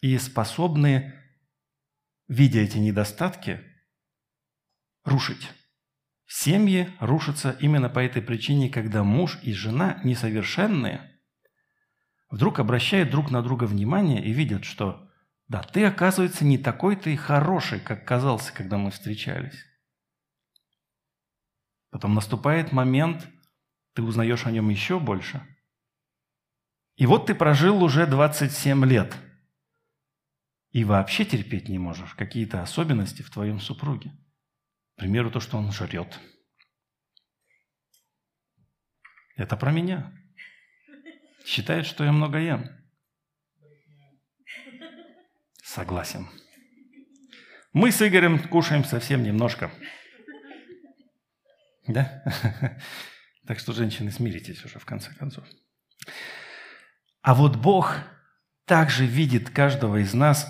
и 0.02 0.18
способны, 0.18 1.14
видя 2.28 2.60
эти 2.60 2.78
недостатки, 2.78 3.62
рушить. 5.04 5.50
Семьи 6.28 6.94
рушатся 7.00 7.58
именно 7.60 7.90
по 7.90 8.00
этой 8.00 8.22
причине, 8.22 8.70
когда 8.70 9.04
муж 9.04 9.40
и 9.44 9.54
жена 9.54 10.02
несовершенные, 10.04 11.20
вдруг 12.30 12.60
обращают 12.60 13.10
друг 13.12 13.32
на 13.32 13.42
друга 13.42 13.66
внимание 13.66 14.24
и 14.24 14.32
видят, 14.34 14.66
что 14.66 15.03
да, 15.48 15.62
ты, 15.62 15.86
оказывается, 15.86 16.46
не 16.46 16.58
такой 16.58 16.96
ты 16.96 17.16
хороший, 17.16 17.80
как 17.80 18.06
казался, 18.06 18.54
когда 18.54 18.78
мы 18.78 18.92
встречались. 18.92 19.66
Потом 21.90 22.16
наступает 22.16 22.72
момент, 22.72 23.28
ты 23.94 24.02
узнаешь 24.02 24.46
о 24.46 24.52
нем 24.52 24.70
еще 24.70 25.00
больше. 25.00 25.46
И 26.96 27.06
вот 27.06 27.28
ты 27.28 27.36
прожил 27.36 27.84
уже 27.84 28.08
27 28.08 28.86
лет. 28.86 29.16
И 30.72 30.84
вообще 30.84 31.24
терпеть 31.26 31.70
не 31.70 31.78
можешь 31.78 32.16
какие-то 32.16 32.64
особенности 32.64 33.22
в 33.22 33.30
твоем 33.30 33.60
супруге. 33.60 34.12
К 34.96 35.02
примеру, 35.02 35.30
то, 35.30 35.40
что 35.40 35.58
он 35.58 35.72
жрет. 35.72 36.20
Это 39.36 39.56
про 39.58 39.72
меня. 39.72 40.12
Считает, 41.46 41.86
что 41.86 42.04
я 42.04 42.12
много 42.12 42.40
ем. 42.40 42.83
Согласен. 45.74 46.28
Мы 47.74 47.92
с 47.92 48.08
Игорем 48.08 48.38
кушаем 48.38 48.84
совсем 48.84 49.24
немножко. 49.24 49.72
Да? 51.88 52.24
Так 53.46 53.60
что, 53.60 53.74
женщины, 53.74 54.10
смиритесь 54.10 54.64
уже 54.64 54.80
в 54.80 54.86
конце 54.86 55.14
концов. 55.16 55.44
А 57.22 57.34
вот 57.34 57.58
Бог 57.58 57.98
также 58.66 59.06
видит 59.06 59.50
каждого 59.50 59.98
из 59.98 60.14
нас 60.14 60.48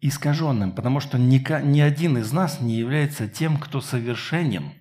искаженным, 0.00 0.72
потому 0.72 1.00
что 1.00 1.18
ни, 1.18 1.80
один 1.80 2.16
из 2.16 2.32
нас 2.32 2.60
не 2.60 2.76
является 2.76 3.28
тем, 3.28 3.58
кто 3.58 3.82
совершенен 3.82 4.72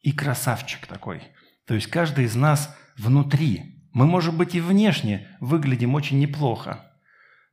и 0.00 0.10
красавчик 0.10 0.86
такой. 0.88 1.22
То 1.66 1.74
есть 1.74 1.86
каждый 1.86 2.24
из 2.24 2.34
нас 2.34 2.74
внутри. 2.96 3.88
Мы, 3.92 4.06
может 4.06 4.34
быть, 4.34 4.56
и 4.56 4.60
внешне 4.60 5.36
выглядим 5.38 5.94
очень 5.94 6.18
неплохо, 6.18 6.85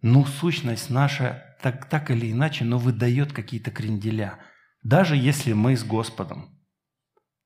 но 0.04 0.26
сущность 0.26 0.90
наша 0.90 1.58
так, 1.62 1.90
так 1.90 2.12
или 2.12 2.30
иначе, 2.32 2.66
но 2.66 2.78
выдает 2.78 3.32
какие-то 3.32 3.72
кренделя, 3.72 4.38
даже 4.84 5.16
если 5.16 5.54
мы 5.54 5.78
с 5.78 5.84
Господом. 5.86 6.62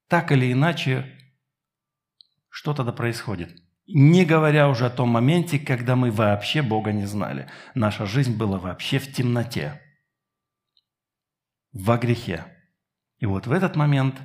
Так 0.09 0.31
или 0.31 0.51
иначе, 0.51 1.05
что 2.49 2.73
тогда 2.73 2.91
происходит? 2.91 3.55
Не 3.85 4.25
говоря 4.25 4.69
уже 4.69 4.87
о 4.87 4.89
том 4.89 5.09
моменте, 5.09 5.59
когда 5.59 5.95
мы 5.95 6.09
вообще 6.09 6.63
Бога 6.63 6.91
не 6.91 7.05
знали. 7.05 7.47
Наша 7.75 8.07
жизнь 8.07 8.35
была 8.35 8.57
вообще 8.57 8.97
в 8.97 9.13
темноте, 9.13 9.79
во 11.71 11.97
грехе. 11.97 12.45
И 13.19 13.27
вот 13.27 13.45
в 13.45 13.51
этот 13.51 13.75
момент 13.75 14.19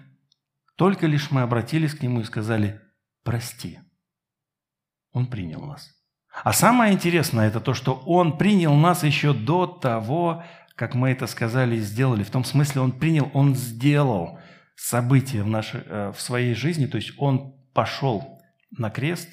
только 0.76 1.06
лишь 1.06 1.30
мы 1.30 1.42
обратились 1.42 1.94
к 1.94 2.02
Нему 2.02 2.20
и 2.20 2.24
сказали 2.24 2.80
«Прости». 3.24 3.78
Он 5.12 5.26
принял 5.26 5.60
нас. 5.60 6.01
А 6.32 6.52
самое 6.52 6.94
интересное– 6.94 7.48
это 7.48 7.60
то, 7.60 7.74
что 7.74 7.94
Он 7.94 8.38
принял 8.38 8.74
нас 8.74 9.04
еще 9.04 9.34
до 9.34 9.66
того, 9.66 10.44
как 10.74 10.94
мы 10.94 11.10
это 11.10 11.26
сказали 11.26 11.76
и 11.76 11.80
сделали. 11.80 12.22
В 12.22 12.30
том 12.30 12.44
смысле 12.44 12.80
Он 12.80 12.92
принял, 12.92 13.30
Он 13.34 13.54
сделал 13.54 14.38
события 14.74 15.42
в, 15.42 15.46
нашей, 15.46 15.82
э, 15.84 16.12
в 16.12 16.20
своей 16.20 16.54
жизни, 16.54 16.86
то 16.86 16.96
есть 16.96 17.12
Он 17.18 17.54
пошел 17.74 18.42
на 18.70 18.90
крест, 18.90 19.28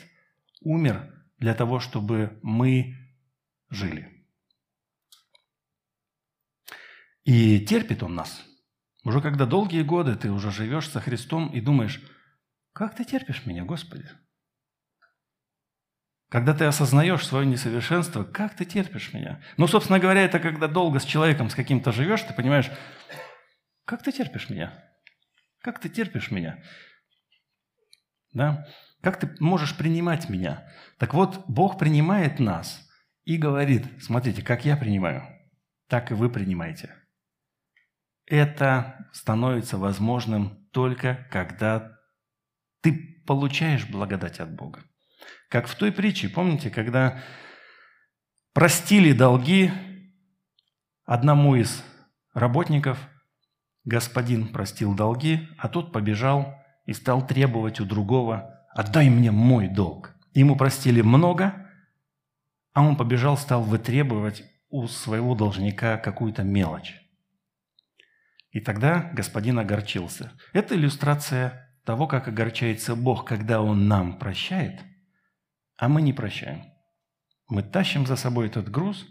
умер 0.62 1.14
для 1.38 1.54
того, 1.54 1.80
чтобы 1.80 2.38
мы 2.44 2.98
жили. 3.70 4.26
И 7.24 7.60
терпит 7.62 8.04
Он 8.04 8.16
нас. 8.16 8.44
Уже 9.06 9.22
когда 9.22 9.46
долгие 9.46 9.84
годы 9.84 10.16
ты 10.16 10.30
уже 10.30 10.52
живешь 10.52 10.90
со 10.90 11.00
Христом 11.00 11.48
и 11.50 11.62
думаешь, 11.62 12.02
как 12.74 12.96
ты 12.96 13.06
терпишь 13.06 13.46
меня, 13.46 13.64
Господи? 13.64 14.06
Когда 16.30 16.54
ты 16.54 16.66
осознаешь 16.66 17.26
свое 17.26 17.46
несовершенство, 17.48 18.24
как 18.24 18.56
ты 18.56 18.64
терпишь 18.64 19.14
меня? 19.14 19.42
Ну, 19.58 19.66
собственно 19.68 20.00
говоря, 20.00 20.22
это 20.22 20.40
когда 20.40 20.68
долго 20.68 21.00
с 21.00 21.04
человеком, 21.04 21.50
с 21.50 21.56
каким-то 21.56 21.92
живешь, 21.92 22.22
ты 22.22 22.34
понимаешь, 22.36 22.70
как 23.86 24.04
ты 24.04 24.12
терпишь 24.12 24.50
меня? 24.50 24.72
Как 25.62 25.80
ты 25.80 25.90
терпишь 25.90 26.30
меня? 26.30 26.64
Да? 28.32 28.68
Как 29.02 29.20
ты 29.20 29.36
можешь 29.40 29.76
принимать 29.76 30.30
меня? 30.30 30.72
Так 31.00 31.16
вот, 31.16 31.44
Бог 31.48 31.80
принимает 31.80 32.40
нас 32.40 32.88
и 33.24 33.38
говорит, 33.38 33.88
смотрите, 34.00 34.44
как 34.44 34.66
я 34.66 34.78
принимаю, 34.78 35.24
так 35.88 36.12
и 36.12 36.14
вы 36.14 36.30
принимаете. 36.30 36.96
Это 38.28 39.10
становится 39.14 39.80
возможным 39.80 40.68
только 40.72 41.28
когда 41.32 41.98
ты 42.82 43.24
получаешь 43.26 43.88
благодать 43.88 44.40
от 44.40 44.54
Бога. 44.54 44.84
Как 45.50 45.68
в 45.68 45.76
той 45.76 45.92
притче, 45.92 46.30
помните, 46.30 46.70
когда 46.70 47.22
простили 48.54 49.12
долги 49.14 49.72
одному 51.06 51.56
из 51.56 51.84
работников, 52.34 53.00
господин 53.84 54.50
простил 54.50 54.94
долги, 54.94 55.48
а 55.58 55.68
тот 55.68 55.92
побежал 55.92 56.56
и 56.86 56.94
стал 56.94 57.26
требовать 57.26 57.80
у 57.80 57.86
другого 57.86 58.66
«отдай 58.76 59.10
мне 59.10 59.32
мой 59.32 59.68
долг». 59.68 60.16
Ему 60.36 60.56
простили 60.56 61.02
много, 61.02 61.68
а 62.74 62.84
он 62.84 62.96
побежал, 62.96 63.36
стал 63.36 63.64
вытребовать 63.64 64.44
у 64.70 64.88
своего 64.88 65.34
должника 65.34 65.98
какую-то 65.98 66.44
мелочь. 66.44 66.96
И 68.52 68.60
тогда 68.60 69.10
господин 69.14 69.58
огорчился. 69.58 70.32
Это 70.54 70.76
иллюстрация 70.76 71.76
того, 71.86 72.08
как 72.08 72.28
огорчается 72.28 72.96
Бог, 72.96 73.26
когда 73.26 73.62
Он 73.62 73.88
нам 73.88 74.20
прощает, 74.20 74.82
а 75.80 75.88
мы 75.90 76.02
не 76.02 76.14
прощаем. 76.14 76.64
Мы 77.48 77.64
тащим 77.64 78.06
за 78.06 78.16
собой 78.16 78.48
этот 78.48 78.70
груз, 78.70 79.08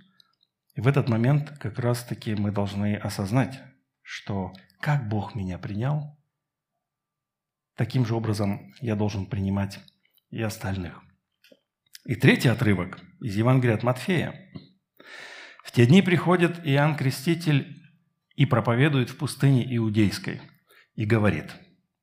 и 0.75 0.81
в 0.81 0.87
этот 0.87 1.09
момент 1.09 1.51
как 1.59 1.79
раз-таки 1.79 2.35
мы 2.35 2.53
должны 2.53 2.95
осознать, 2.95 3.61
что 4.03 4.53
как 4.81 5.09
Бог 5.09 5.35
меня 5.35 5.59
принял, 5.59 6.19
Таким 7.79 8.05
же 8.05 8.17
образом 8.17 8.75
я 8.81 8.97
должен 8.97 9.25
принимать 9.25 9.79
и 10.31 10.43
остальных. 10.43 11.01
И 12.05 12.17
третий 12.17 12.49
отрывок 12.49 12.99
из 13.21 13.37
Евангелия 13.37 13.77
от 13.77 13.85
Матфея. 13.85 14.35
В 15.63 15.71
те 15.71 15.87
дни 15.87 16.03
приходит 16.03 16.59
Иоанн 16.67 16.97
Креститель 16.97 17.81
и 18.35 18.47
проповедует 18.47 19.11
в 19.11 19.17
пустыне 19.17 19.65
Иудейской 19.77 20.41
и 20.97 21.05
говорит, 21.05 21.55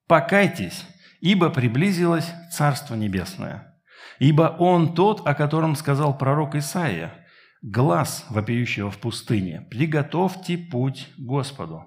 «Покайтесь, 0.08 0.86
ибо 1.20 1.50
приблизилось 1.50 2.32
Царство 2.54 2.96
Небесное. 2.96 3.75
Ибо 4.20 4.56
Он 4.60 4.96
тот, 4.96 5.26
о 5.28 5.34
котором 5.34 5.76
сказал 5.76 6.18
пророк 6.18 6.56
Исаия, 6.56 7.26
глаз 7.62 8.26
вопиющего 8.30 8.92
в 8.92 8.98
пустыне, 8.98 9.68
приготовьте 9.70 10.58
путь 10.58 11.10
Господу». 11.18 11.86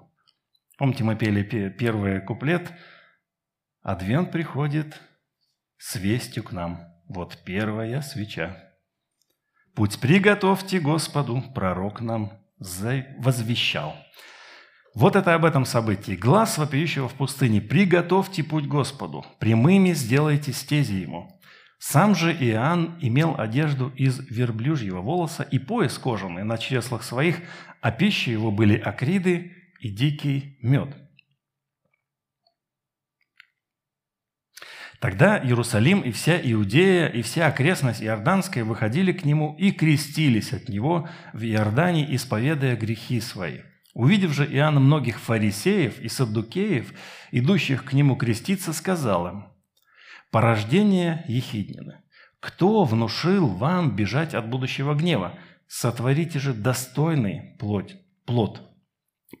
Помните, 0.77 1.03
мы 1.03 1.15
пели 1.15 1.43
первый 1.69 2.21
куплет– 2.21 2.71
Адвент 3.81 4.31
приходит 4.31 4.99
с 5.77 5.95
вестью 5.95 6.43
к 6.43 6.51
нам. 6.51 6.83
Вот 7.07 7.39
первая 7.45 8.01
свеча. 8.01 8.57
Путь 9.73 9.99
приготовьте 9.99 10.79
Господу, 10.79 11.41
пророк 11.55 12.01
нам 12.01 12.33
возвещал. 13.17 13.95
Вот 14.93 15.15
это 15.15 15.33
об 15.33 15.45
этом 15.45 15.63
событии. 15.63 16.11
Глаз 16.11 16.57
вопиющего 16.57 17.07
в 17.07 17.13
пустыне. 17.13 17.61
Приготовьте 17.61 18.43
путь 18.43 18.67
Господу, 18.67 19.25
прямыми 19.39 19.93
сделайте 19.93 20.51
стези 20.51 20.95
ему. 20.95 21.38
Сам 21.79 22.13
же 22.13 22.31
Иоанн 22.31 22.99
имел 23.01 23.35
одежду 23.39 23.89
из 23.95 24.19
верблюжьего 24.29 25.01
волоса 25.01 25.43
и 25.43 25.57
пояс 25.57 25.97
кожаный 25.97 26.43
на 26.43 26.57
чреслах 26.57 27.03
своих, 27.03 27.39
а 27.81 27.91
пищей 27.91 28.31
его 28.31 28.51
были 28.51 28.77
акриды 28.77 29.53
и 29.79 29.89
дикий 29.89 30.57
мед– 30.61 30.95
Тогда 34.99 35.41
Иерусалим 35.41 36.01
и 36.01 36.11
вся 36.11 36.39
Иудея, 36.41 37.07
и 37.07 37.21
вся 37.21 37.47
окрестность 37.47 38.03
Иорданская 38.03 38.65
выходили 38.65 39.13
к 39.13 39.23
нему 39.23 39.55
и 39.57 39.71
крестились 39.71 40.51
от 40.51 40.67
него 40.67 41.07
в 41.31 41.41
Иордане, 41.43 42.13
исповедуя 42.13 42.75
грехи 42.75 43.21
свои. 43.21 43.59
Увидев 43.93 44.33
же 44.33 44.45
Иоанн 44.45 44.75
многих 44.75 45.19
фарисеев 45.19 45.99
и 46.01 46.09
саддукеев, 46.09 46.93
идущих 47.31 47.85
к 47.85 47.93
нему 47.93 48.17
креститься, 48.17 48.73
сказал 48.73 49.27
им, 49.27 49.45
«Порождение 50.31 51.23
Ехиднины, 51.27 52.01
кто 52.39 52.83
внушил 52.83 53.47
вам 53.47 53.95
бежать 53.95 54.33
от 54.33 54.49
будущего 54.49 54.93
гнева? 54.93 55.33
Сотворите 55.67 56.39
же 56.39 56.53
достойный 56.53 57.55
плоть, 57.59 57.95
плод 58.25 58.69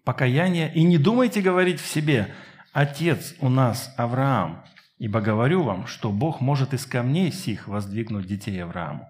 покаяния 0.03 0.71
и 0.71 0.83
не 0.83 0.97
думайте 0.97 1.41
говорить 1.41 1.79
в 1.79 1.87
себе, 1.87 2.33
«Отец 2.73 3.35
у 3.39 3.49
нас 3.49 3.93
Авраам», 3.97 4.63
Ибо 4.97 5.21
говорю 5.21 5.63
вам, 5.63 5.87
что 5.87 6.11
Бог 6.11 6.41
может 6.41 6.73
из 6.73 6.85
камней 6.85 7.31
сих 7.31 7.69
воздвигнуть 7.69 8.27
детей 8.27 8.61
Аврааму. 8.61 9.07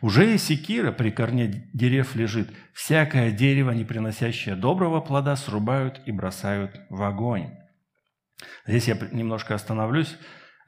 Уже 0.00 0.34
и 0.34 0.36
секира 0.36 0.90
при 0.90 1.10
корне 1.10 1.70
дерев 1.72 2.16
лежит. 2.16 2.50
Всякое 2.72 3.30
дерево, 3.30 3.70
не 3.70 3.84
приносящее 3.84 4.56
доброго 4.56 5.00
плода, 5.00 5.36
срубают 5.36 6.00
и 6.06 6.10
бросают 6.10 6.80
в 6.90 7.00
огонь. 7.04 7.54
Здесь 8.66 8.88
я 8.88 8.98
немножко 9.12 9.54
остановлюсь. 9.54 10.16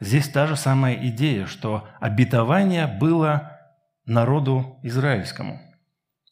Здесь 0.01 0.29
та 0.29 0.47
же 0.47 0.57
самая 0.57 0.95
идея, 1.09 1.47
что 1.47 1.89
обетование 2.01 2.87
было 2.87 3.59
народу 4.07 4.79
израильскому. 4.83 5.61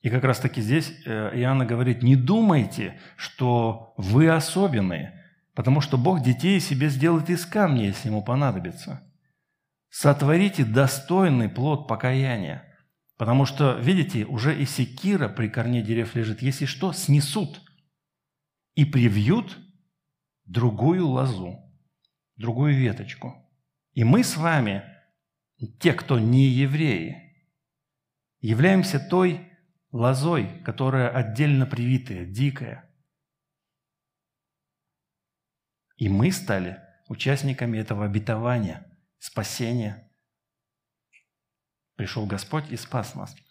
И 0.00 0.10
как 0.10 0.24
раз 0.24 0.40
таки 0.40 0.60
здесь 0.60 0.92
э, 1.04 1.30
Иоанна 1.34 1.66
говорит, 1.66 2.02
не 2.02 2.16
думайте, 2.16 2.98
что 3.16 3.94
вы 3.96 4.28
особенные– 4.28 5.14
Потому 5.58 5.80
что 5.80 5.98
Бог 5.98 6.22
детей 6.22 6.60
себе 6.60 6.88
сделает 6.88 7.28
из 7.30 7.44
камня, 7.44 7.86
если 7.86 8.10
ему 8.10 8.22
понадобится. 8.22 9.02
Сотворите 9.88 10.64
достойный 10.64 11.48
плод 11.48 11.88
покаяния. 11.88 12.62
Потому 13.16 13.44
что, 13.44 13.72
видите, 13.72 14.24
уже 14.24 14.56
и 14.56 14.64
секира 14.64 15.28
при 15.28 15.48
корне 15.48 15.82
дерев 15.82 16.14
лежит. 16.14 16.42
Если 16.42 16.64
что, 16.64 16.92
снесут 16.92 17.60
и 18.76 18.84
привьют 18.84 19.58
другую 20.44 21.08
лозу, 21.08 21.58
другую 22.36 22.76
веточку. 22.76 23.47
И 23.98 24.04
мы 24.04 24.22
с 24.22 24.36
вами, 24.36 24.84
те, 25.80 25.92
кто 25.92 26.20
не 26.20 26.46
евреи, 26.46 27.34
являемся 28.38 29.00
той 29.00 29.50
лозой, 29.90 30.62
которая 30.62 31.10
отдельно 31.10 31.66
привитая, 31.66 32.24
дикая. 32.24 32.88
И 35.96 36.08
мы 36.08 36.30
стали 36.30 36.80
участниками 37.08 37.76
этого 37.76 38.04
обетования, 38.04 38.86
спасения. 39.18 40.08
Пришел 41.96 42.24
Господь 42.24 42.70
и 42.70 42.76
спас 42.76 43.16
нас– 43.16 43.34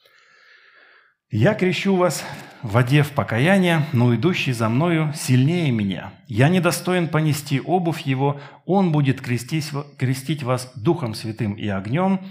«Я 1.30 1.56
крещу 1.56 1.98
вас 1.98 2.24
в 2.64 2.72
воде 2.72 3.04
в 3.04 3.12
покаяние, 3.12 3.86
но 3.92 4.16
идущий 4.16 4.54
за 4.54 4.70
мною 4.70 5.12
сильнее 5.14 5.72
меня. 5.72 6.14
Я 6.28 6.48
недостоин 6.48 7.10
понести 7.10 7.60
обувь 7.60 8.00
его, 8.02 8.40
он 8.66 8.94
будет 8.94 9.20
крестить, 9.20 9.70
крестить 9.98 10.44
вас 10.44 10.72
Духом 10.78 11.14
Святым 11.14 11.56
и 11.56 11.68
огнем, 11.68 12.22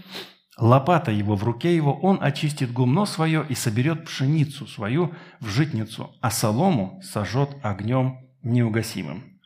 лопата 0.57 1.11
его 1.11 1.37
в 1.37 1.45
руке 1.45 1.77
его, 1.77 1.93
он 1.93 2.19
очистит 2.23 2.73
гумно 2.73 3.05
свое 3.05 3.45
и 3.47 3.55
соберет 3.55 4.07
пшеницу 4.07 4.67
свою 4.67 5.13
в 5.41 5.49
житницу, 5.49 6.15
а 6.23 6.31
солому 6.31 6.99
сожжет 7.03 7.51
огнем 7.63 8.17
неугасимым». 8.43 9.39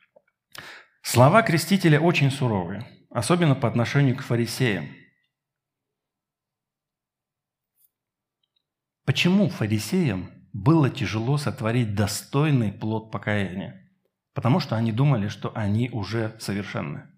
Слова 1.02 1.42
крестителя 1.42 1.98
очень 1.98 2.30
суровые, 2.30 2.86
особенно 3.10 3.56
по 3.56 3.66
отношению 3.66 4.14
к 4.14 4.22
фарисеям– 4.22 4.90
Почему 9.10 9.48
фарисеям 9.48 10.30
было 10.52 10.88
тяжело 10.88 11.36
сотворить 11.36 11.96
достойный 11.96 12.72
плод 12.72 13.10
покаяния? 13.10 13.90
Потому 14.34 14.60
что 14.60 14.76
они 14.76 14.92
думали, 14.92 15.26
что 15.26 15.50
они 15.56 15.90
уже 15.90 16.38
совершенны. 16.38 17.10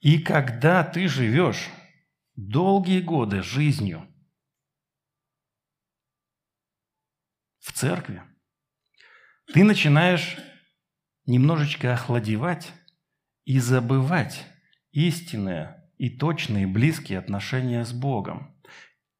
И 0.00 0.18
когда 0.18 0.82
ты 0.82 1.06
живешь 1.06 1.68
долгие 2.36 3.02
годы 3.02 3.42
жизнью 3.42 4.08
в 7.58 7.70
церкви, 7.74 8.22
ты 9.52 9.64
начинаешь 9.64 10.38
немножечко 11.26 11.92
охладевать 11.92 12.72
и 13.44 13.58
забывать 13.58 14.46
истинные 14.92 15.86
и 15.98 16.08
точные 16.08 16.66
близкие 16.66 17.18
отношения 17.18 17.84
с 17.84 17.92
Богом. 17.92 18.57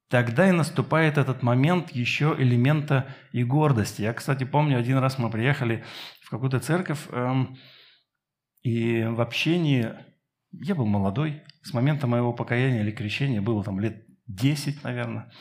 Тогда 0.09 0.49
и 0.49 0.51
наступает 0.51 1.19
этот 1.19 1.43
момент 1.43 1.91
еще 1.91 2.35
элемента 2.37 3.15
и 3.31 3.43
гордости. 3.43 4.01
Я, 4.01 4.13
кстати, 4.13 4.43
помню, 4.43 4.79
один 4.79 4.97
раз 4.97 5.19
мы 5.19 5.29
приехали 5.29 5.83
в 6.21 6.31
какую-то 6.31 6.59
церковь, 6.59 7.07
эм, 7.11 7.57
и 8.63 9.03
в 9.03 9.21
общении, 9.21 9.93
я 10.51 10.73
был 10.73 10.87
молодой, 10.87 11.43
с 11.61 11.73
момента 11.73 12.07
моего 12.07 12.33
покаяния 12.33 12.81
или 12.81 12.91
крещения 12.91 13.39
было 13.39 13.63
там 13.63 13.79
лет 13.79 14.03
10, 14.25 14.83
наверное, 14.83 15.31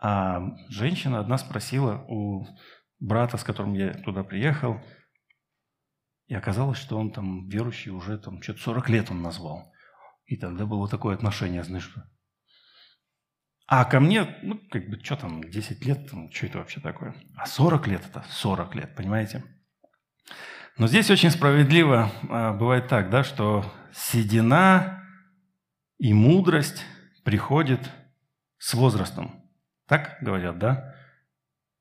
а 0.00 0.56
женщина 0.70 1.20
одна 1.20 1.36
спросила 1.36 2.04
у 2.08 2.46
брата, 2.98 3.36
с 3.36 3.44
которым 3.44 3.74
я 3.74 3.92
туда 3.92 4.24
приехал, 4.24 4.80
и 6.28 6.34
оказалось, 6.34 6.78
что 6.78 6.98
он 6.98 7.12
там 7.12 7.46
верующий 7.48 7.90
уже 7.90 8.18
там 8.18 8.40
что-то 8.40 8.60
40 8.60 8.88
лет 8.88 9.10
он 9.10 9.20
назвал. 9.20 9.70
И 10.24 10.36
тогда 10.36 10.64
было 10.64 10.88
такое 10.88 11.14
отношение, 11.14 11.62
знаешь, 11.62 11.90
а 13.70 13.84
ко 13.84 14.00
мне, 14.00 14.38
ну, 14.42 14.58
как 14.70 14.88
бы, 14.88 14.98
что 15.04 15.16
там, 15.16 15.44
10 15.44 15.84
лет, 15.84 16.10
что 16.32 16.46
это 16.46 16.58
вообще 16.58 16.80
такое? 16.80 17.14
А 17.36 17.46
40 17.46 17.86
лет 17.86 18.02
это 18.06 18.24
40 18.30 18.74
лет, 18.74 18.96
понимаете? 18.96 19.44
Но 20.78 20.86
здесь 20.86 21.10
очень 21.10 21.30
справедливо 21.30 22.10
а, 22.30 22.54
бывает 22.54 22.88
так, 22.88 23.10
да, 23.10 23.22
что 23.22 23.70
седина 23.92 25.04
и 25.98 26.14
мудрость 26.14 26.82
приходит 27.24 27.80
с 28.56 28.72
возрастом. 28.72 29.44
Так 29.86 30.16
говорят, 30.22 30.58
да? 30.58 30.94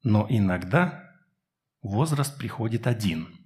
Но 0.04 0.28
иногда 0.30 1.10
возраст 1.82 2.38
приходит 2.38 2.86
один– 2.86 3.30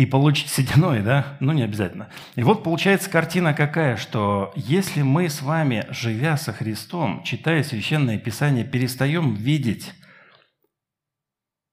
и 0.00 0.06
получить 0.06 0.48
сединой, 0.48 1.02
да? 1.02 1.36
Ну, 1.40 1.52
не 1.52 1.62
обязательно. 1.62 2.08
И 2.34 2.42
вот 2.42 2.64
получается 2.64 3.10
картина 3.10 3.52
какая, 3.52 3.98
что 3.98 4.50
если 4.56 5.02
мы 5.02 5.28
с 5.28 5.42
вами, 5.42 5.84
живя 5.90 6.38
со 6.38 6.54
Христом, 6.54 7.22
читая 7.22 7.62
Священное 7.62 8.18
Писание, 8.18 8.64
перестаем 8.64 9.34
видеть 9.34 9.92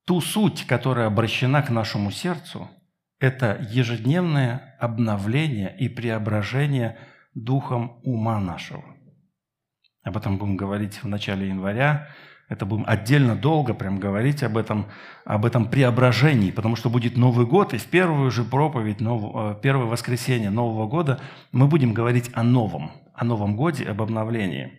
ту 0.06 0.20
суть, 0.20 0.68
которая 0.68 1.08
обращена 1.08 1.62
к 1.62 1.70
нашему 1.70 2.12
сердцу, 2.12 2.70
это 3.18 3.66
ежедневное 3.70 4.76
обновление 4.78 5.74
и 5.80 5.88
преображение 5.88 7.00
духом 7.34 8.02
ума 8.04 8.42
нашего. 8.42 8.84
Об 10.04 10.18
этом 10.18 10.38
будем 10.38 10.58
говорить 10.58 11.02
в 11.02 11.08
начале 11.08 11.48
января. 11.48 12.10
Это 12.49 12.65
будем 12.65 12.86
отдельно 12.88 13.36
долго 13.36 13.73
прям 13.73 13.99
говорить 13.99 14.41
об 14.41 14.57
этом, 14.57 14.88
об 15.25 15.45
этом 15.45 15.69
преображении, 15.69 16.51
потому 16.51 16.77
что 16.77 16.89
будет 16.89 17.17
Новый 17.17 17.45
год, 17.45 17.73
и 17.73 17.77
в 17.77 17.86
первую 17.88 18.31
же 18.31 18.45
проповедь, 18.45 19.01
нов, 19.01 19.36
э, 19.36 19.60
первое 19.62 19.88
воскресенье 19.88 20.49
Нового 20.49 20.88
года 20.88 21.19
мы 21.51 21.67
будем 21.67 21.93
говорить 21.93 22.29
о 22.33 22.43
новом, 22.43 22.91
о 23.13 23.25
Новом 23.25 23.57
годе, 23.57 23.83
об 23.83 24.01
обновлении. 24.01 24.71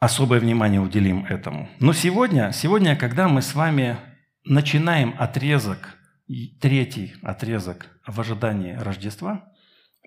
Особое 0.00 0.40
внимание 0.40 0.80
уделим 0.80 1.26
этому. 1.26 1.68
Но 1.78 1.92
сегодня, 1.92 2.50
сегодня, 2.52 2.96
когда 2.96 3.28
мы 3.28 3.40
с 3.40 3.54
вами 3.54 3.96
начинаем 4.44 5.14
отрезок, 5.16 5.96
третий 6.60 7.14
отрезок 7.22 7.86
в 8.04 8.18
ожидании 8.18 8.72
Рождества, 8.72 9.44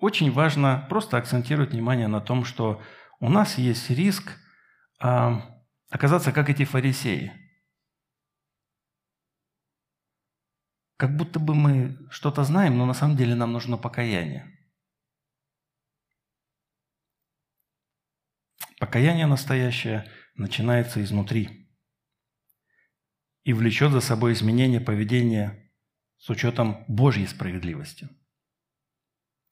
очень 0.02 0.30
важно 0.30 0.84
просто 0.90 1.16
акцентировать 1.16 1.70
внимание 1.70 2.08
на 2.08 2.20
том, 2.20 2.44
что 2.44 2.82
у 3.20 3.30
нас 3.30 3.56
есть 3.56 3.88
риск– 3.88 4.38
оказаться 4.98 6.32
как 6.32 6.48
эти 6.50 6.64
фарисеи. 6.64 7.32
Как 10.96 11.16
будто 11.16 11.38
бы 11.38 11.54
мы 11.54 12.08
что-то 12.10 12.42
знаем, 12.44 12.78
но 12.78 12.86
на 12.86 12.94
самом 12.94 13.16
деле 13.16 13.34
нам 13.34 13.52
нужно 13.52 13.76
покаяние. 13.76 14.52
Покаяние 18.78 19.26
настоящее 19.26 20.10
начинается 20.34 21.02
изнутри 21.02 21.70
и 23.44 23.52
влечет 23.52 23.92
за 23.92 24.00
собой 24.00 24.32
изменение 24.32 24.80
поведения 24.80 25.72
с 26.18 26.28
учетом 26.30 26.84
Божьей 26.88 27.26
справедливости. 27.26 28.08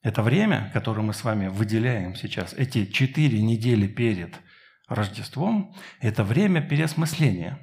Это 0.01 0.21
время, 0.21 0.69
которое 0.73 1.01
мы 1.01 1.13
с 1.13 1.23
вами 1.23 1.47
выделяем 1.47 2.15
сейчас, 2.15 2.53
эти 2.53 2.85
четыре 2.85 3.41
недели 3.41 3.87
перед 3.87 4.39
Рождеством– 4.87 5.75
это 5.99 6.23
время 6.23 6.61
переосмысления 6.61 7.59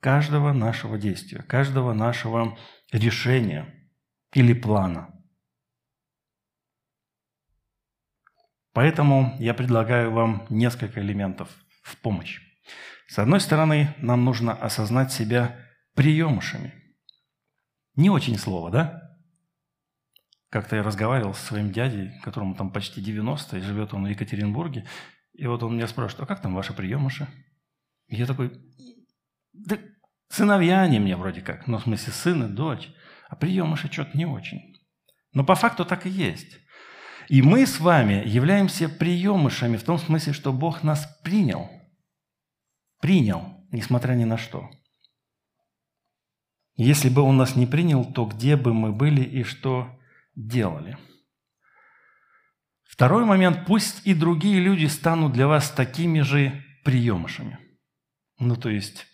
каждого 0.00 0.52
нашего 0.52 0.98
действия, 0.98 1.42
каждого 1.42 1.92
нашего 1.92 2.56
решения 2.92 3.90
или 4.32 4.54
плана. 4.54 5.14
Поэтому 8.72 9.36
я 9.40 9.54
предлагаю 9.54 10.12
вам 10.12 10.46
несколько 10.50 11.00
элементов 11.00 11.50
в 11.82 11.96
помощь. 11.98 12.40
С 13.08 13.18
одной 13.18 13.40
стороны, 13.40 13.94
нам 13.98 14.24
нужно 14.24 14.52
осознать 14.52 15.12
себя 15.12 15.58
приемышами. 15.94 16.74
Не 17.96 18.10
очень 18.10 18.38
слово, 18.38 18.70
да? 18.70 19.02
Как-то 20.50 20.76
я 20.76 20.82
разговаривал 20.82 21.34
со 21.34 21.44
своим 21.44 21.72
дядей, 21.72 22.12
которому 22.22 22.54
там 22.54 22.70
почти 22.70 23.02
90, 23.02 23.58
и 23.58 23.60
живет 23.60 23.92
он 23.92 24.04
в 24.04 24.08
Екатеринбурге, 24.08 24.86
и 25.38 25.46
вот 25.46 25.62
он 25.62 25.76
меня 25.76 25.86
спрашивает, 25.86 26.24
а 26.24 26.26
как 26.26 26.42
там 26.42 26.54
ваши 26.54 26.72
приемыши? 26.72 27.28
И 28.08 28.16
я 28.16 28.26
такой, 28.26 28.60
да 29.52 29.78
сыновья 30.28 30.82
они 30.82 30.98
мне 30.98 31.16
вроде 31.16 31.42
как, 31.42 31.68
ну, 31.68 31.78
в 31.78 31.84
смысле, 31.84 32.12
сын 32.12 32.44
и 32.44 32.48
дочь, 32.48 32.90
а 33.28 33.36
приемыши 33.36 33.90
что-то 33.90 34.18
не 34.18 34.26
очень. 34.26 34.76
Но 35.32 35.44
по 35.44 35.54
факту 35.54 35.84
так 35.84 36.06
и 36.06 36.10
есть. 36.10 36.58
И 37.28 37.40
мы 37.40 37.66
с 37.66 37.78
вами 37.78 38.26
являемся 38.26 38.88
приемышами 38.88 39.76
в 39.76 39.84
том 39.84 39.98
смысле, 39.98 40.32
что 40.32 40.52
Бог 40.52 40.82
нас 40.82 41.06
принял. 41.22 41.70
Принял, 43.00 43.64
несмотря 43.70 44.14
ни 44.14 44.24
на 44.24 44.38
что. 44.38 44.68
Если 46.74 47.10
бы 47.10 47.22
Он 47.22 47.36
нас 47.36 47.54
не 47.54 47.66
принял, 47.66 48.04
то 48.04 48.24
где 48.24 48.56
бы 48.56 48.74
мы 48.74 48.90
были 48.90 49.22
и 49.22 49.44
что 49.44 50.00
делали– 50.34 50.98
Второй 52.98 53.24
момент, 53.24 53.64
пусть 53.64 54.04
и 54.08 54.12
другие 54.12 54.58
люди 54.58 54.86
станут 54.86 55.32
для 55.32 55.46
вас 55.46 55.70
такими 55.70 56.20
же 56.22 56.64
приемышами. 56.82 57.56
Ну, 58.40 58.56
то 58.56 58.70
есть, 58.70 59.06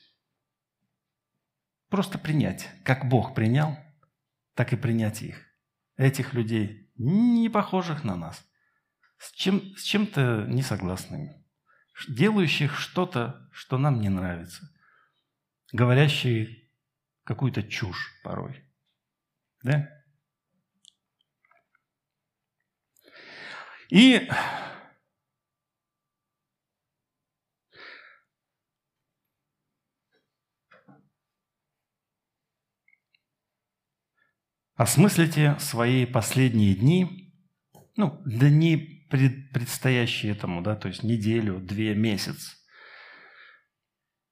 просто 1.91 2.19
принять. 2.19 2.67
Как 2.83 3.07
Бог 3.07 3.35
принял, 3.35 3.77
так 4.55 4.73
и 4.73 4.77
принять 4.77 5.21
их. 5.21 5.39
Этих 5.99 6.33
людей, 6.33 6.91
не 6.97 7.51
похожих 7.51 8.05
на 8.05 8.17
нас, 8.17 8.43
с, 9.19 9.33
чем, 9.33 9.61
с 9.77 9.83
чем-то 9.83 10.47
несогласными, 10.49 11.45
делающих 12.09 12.79
что-то, 12.79 13.51
что 13.53 13.77
нам 13.77 14.01
не 14.01 14.09
нравится, 14.09 14.67
говорящие 15.75 16.71
какую-то 17.25 17.63
чушь 17.63 18.19
порой. 18.23 18.65
Да? 19.63 19.91
И 23.95 24.29
осмыслите 34.75 35.57
свои 35.61 36.07
последние 36.07 36.75
дни, 36.75 37.37
ну, 37.97 38.21
дни 38.27 39.07
предстоящие 39.53 40.33
этому, 40.33 40.61
да, 40.61 40.75
то 40.75 40.89
есть 40.89 41.05
неделю, 41.05 41.61
две, 41.61 41.95
месяц. 41.95 42.64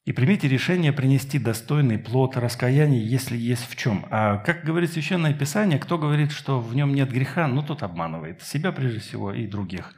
И 0.04 0.12
примите 0.12 0.48
решение 0.48 0.92
принести 0.92 1.38
достойный 1.38 1.96
плод 1.96 2.36
раскаяния, 2.36 3.00
если 3.00 3.36
есть 3.36 3.70
в 3.70 3.76
чем. 3.76 4.04
А 4.10 4.38
как 4.38 4.64
говорит 4.64 4.92
Священное 4.92 5.32
Писание, 5.32 5.78
кто 5.78 5.96
говорит, 5.96 6.32
что 6.32 6.58
в 6.58 6.74
нем 6.74 6.92
нет 6.92 7.08
греха, 7.12 7.46
ну, 7.46 7.62
тот 7.62 7.84
обманывает 7.84 8.42
себя 8.42 8.72
прежде 8.72 8.98
всего 8.98 9.32
и 9.32 9.46
других. 9.46 9.94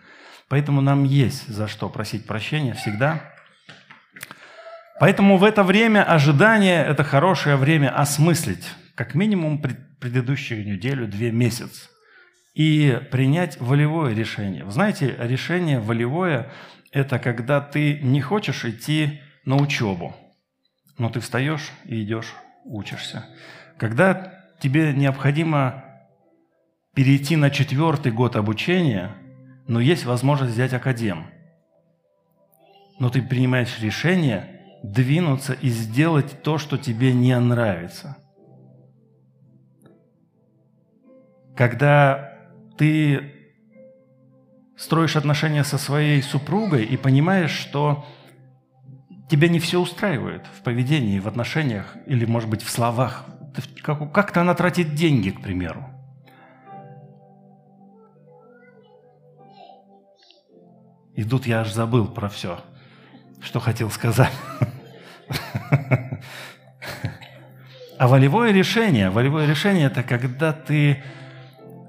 Поэтому 0.49 0.83
нам 0.83 1.05
есть 1.05 1.49
за 1.49 1.69
что 1.69 1.89
просить 1.89 2.27
прощения 2.27 2.75
всегда. 2.75 3.33
Поэтому 5.01 5.39
в 5.39 5.45
это 5.45 5.63
время 5.63 6.05
ожидания– 6.05 6.85
это 6.87 7.03
хорошее 7.03 7.57
время 7.57 7.89
осмыслить, 7.89 8.69
как 8.95 9.15
минимум 9.15 9.61
предыдущую 9.99 10.67
неделю, 10.67 11.09
две 11.09 11.33
месяца, 11.33 11.89
и 12.53 13.01
принять 13.11 13.59
волевое 13.59 14.15
решение. 14.15 14.65
Вы 14.65 14.71
знаете, 14.71 15.17
решение 15.19 15.81
волевое– 15.81 16.53
это 16.93 17.19
когда 17.19 17.63
ты 17.63 18.01
не 18.01 18.21
хочешь 18.21 18.67
идти 18.67 19.21
на 19.45 19.57
учебу, 19.57 20.15
но 20.99 21.11
ты 21.11 21.21
встаешь 21.21 21.71
и 21.85 22.03
идешь, 22.03 22.35
учишься. 22.65 23.27
Когда 23.79 24.33
тебе 24.61 24.93
необходимо 24.93 25.85
перейти 26.95 27.37
на 27.37 27.51
четвертый 27.51 28.13
год 28.13 28.37
обучения, 28.37 29.15
но 29.67 29.81
есть 29.81 30.05
возможность 30.05 30.53
взять 30.53 30.73
академ, 30.73 31.27
но 32.99 33.11
ты 33.11 33.23
принимаешь 33.23 33.81
решение 33.81 34.61
двинуться 34.83 35.55
и 35.55 35.69
сделать 35.69 36.43
то, 36.43 36.59
что 36.59 36.79
тебе 36.79 37.13
не 37.13 37.39
нравится. 37.39 38.17
Когда 41.57 42.39
ты 42.77 43.33
строишь 44.77 45.17
отношения 45.17 45.65
со 45.65 45.79
своей 45.79 46.23
супругой 46.23 46.85
и 46.85 46.97
понимаешь, 46.97 47.53
что 47.53 48.05
тебя 49.29 49.49
не 49.49 49.59
все 49.59 49.81
устраивает 49.81 50.47
в 50.59 50.63
поведении, 50.63 51.19
в 51.19 51.29
отношениях 51.29 51.97
или, 52.07 52.25
может 52.25 52.49
быть, 52.49 52.63
в 52.63 52.71
словах. 52.71 53.27
Как-то 53.83 54.41
она 54.41 54.55
тратит 54.55 54.95
деньги, 54.95 55.31
к 55.31 55.41
примеру. 55.41 55.89
И 61.15 61.23
тут 61.23 61.47
я 61.47 61.61
аж 61.61 61.73
забыл 61.73 62.09
про 62.09 62.29
все, 62.29 62.61
что 63.41 63.61
хотел 63.61 63.91
сказать. 63.91 64.33
А 67.97 68.09
волевое 68.09 68.51
решение, 68.53 69.09
волевое 69.09 69.47
решение– 69.47 69.87
это 69.87 70.03
когда 70.03 70.53
ты, 70.53 71.03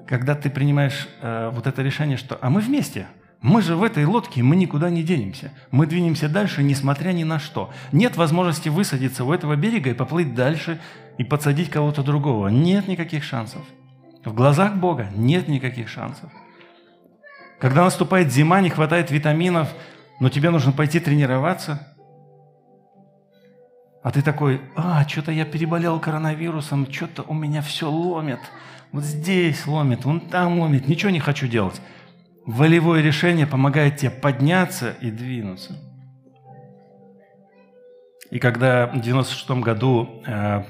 когда 0.08 0.36
ты 0.36 0.52
принимаешь 0.52 1.08
э, 1.22 1.50
вот 1.52 1.66
это 1.66 1.82
решение, 1.82 2.16
что 2.16 2.38
«а 2.42 2.52
мы 2.52 2.62
вместе», 2.62 3.08
мы 3.46 3.62
же 3.62 3.76
в 3.76 3.84
этой 3.84 4.06
лодке, 4.06 4.42
мы 4.42 4.56
никуда 4.56 4.90
не 4.90 5.04
денемся. 5.04 5.52
Мы 5.70 5.86
двинемся 5.86 6.28
дальше, 6.28 6.64
несмотря 6.64 7.12
ни 7.12 7.24
на 7.24 7.38
что. 7.38 7.72
Нет 7.92 8.18
возможности 8.18 8.70
высадиться 8.70 9.24
у 9.24 9.32
этого 9.32 9.56
берега 9.56 9.92
и 9.92 9.94
поплыть 9.94 10.34
дальше 10.34 10.82
и 11.20 11.24
подсадить 11.24 11.70
кого-то 11.70 12.02
другого. 12.02 12.48
Нет 12.48 12.88
никаких 12.88 13.24
шансов. 13.24 13.62
В 14.26 14.34
глазах 14.34 14.78
Бога 14.78 15.12
нет 15.16 15.48
никаких 15.48 15.90
шансов. 15.90 16.32
Когда 17.60 17.84
наступает 17.84 18.34
зима, 18.34 18.62
не 18.62 18.72
хватает 18.72 19.12
витаминов, 19.12 19.70
но 20.20 20.30
тебе 20.30 20.50
нужно 20.50 20.72
пойти 20.72 21.00
тренироваться, 21.00 21.96
а 24.02 24.10
ты 24.10 24.24
такой, 24.24 24.60
а, 24.76 25.08
что-то 25.08 25.32
я 25.32 25.46
переболел 25.46 26.00
коронавирусом, 26.00 26.92
что-то 26.92 27.22
у 27.22 27.36
меня 27.36 27.62
все 27.62 27.92
ломит. 27.92 28.40
Вот 28.92 29.04
здесь 29.04 29.68
ломит, 29.68 30.04
вон 30.04 30.20
там 30.20 30.60
ломит, 30.60 30.88
ничего 30.88 31.12
не 31.12 31.20
хочу 31.20 31.46
делать 31.46 31.80
волевое 32.46 33.02
решение 33.02 33.48
помогает 33.48 33.98
тебе 33.98 34.12
подняться 34.12 34.96
и 35.02 35.12
двинуться. 35.12 35.76
И 38.32 38.40
когда 38.40 38.88
в 38.88 39.00
96 39.00 39.50
году 39.62 40.22
э, 40.26 40.64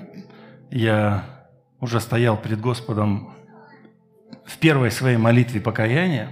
я 0.72 1.24
уже 1.80 2.00
стоял 2.00 2.38
перед 2.38 2.60
Господом 2.60 3.34
в 4.46 4.58
первой 4.58 4.92
своей 4.92 5.18
молитве 5.18 5.62
покаяния, 5.62 6.32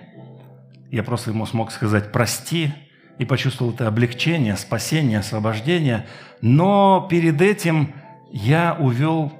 я 0.91 1.03
просто 1.03 1.31
ему 1.31 1.45
смог 1.45 1.71
сказать 1.71 2.11
«прости», 2.11 2.71
и 3.17 3.25
почувствовал 3.25 3.73
это 3.73 3.87
облегчение, 3.87 4.55
спасение, 4.55 5.19
освобождение. 5.19 6.07
Но 6.41 7.07
перед 7.09 7.41
этим 7.41 7.93
я 8.31 8.75
увел 8.79 9.31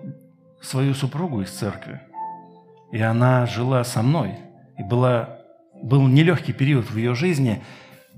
свою 0.62 0.94
супругу 0.94 1.42
из 1.42 1.50
церкви, 1.50 2.00
и 2.92 3.02
она 3.02 3.46
жила 3.46 3.84
со 3.84 4.02
мной, 4.02 4.36
и 4.78 4.84
была 4.84 5.40
был 5.84 6.08
нелегкий 6.08 6.54
период 6.54 6.90
в 6.90 6.98
ее 6.98 7.14
жизни, 7.14 7.62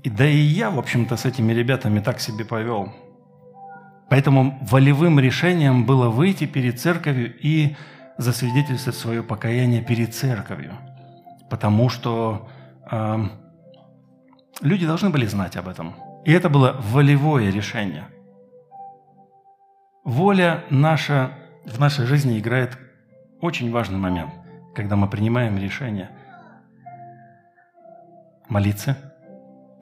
и 0.02 0.08
да 0.08 0.24
и 0.24 0.36
я, 0.36 0.70
в 0.70 0.78
общем-то, 0.78 1.16
с 1.16 1.24
этими 1.24 1.52
ребятами 1.52 2.00
так 2.00 2.20
себе 2.20 2.44
повел. 2.44 2.92
Поэтому 4.08 4.56
волевым 4.62 5.18
решением 5.18 5.84
было 5.84 6.08
выйти 6.08 6.46
перед 6.46 6.80
церковью 6.80 7.34
и 7.42 7.74
засвидетельствовать 8.18 8.96
свое 8.96 9.22
покаяние 9.24 9.82
перед 9.82 10.14
церковью. 10.14 10.74
Потому 11.50 11.88
что 11.88 12.48
э, 12.90 13.24
люди 14.62 14.86
должны 14.86 15.10
были 15.10 15.26
знать 15.26 15.56
об 15.56 15.66
этом. 15.66 15.96
И 16.24 16.32
это 16.32 16.48
было 16.48 16.80
волевое 16.92 17.50
решение. 17.50 18.04
Воля 20.04 20.64
наша 20.70 21.32
в 21.64 21.80
нашей 21.80 22.06
жизни 22.06 22.38
играет 22.38 22.78
очень 23.40 23.72
важный 23.72 23.98
момент, 23.98 24.30
когда 24.76 24.94
мы 24.94 25.08
принимаем 25.08 25.58
решение– 25.58 26.10
молиться, 28.48 28.96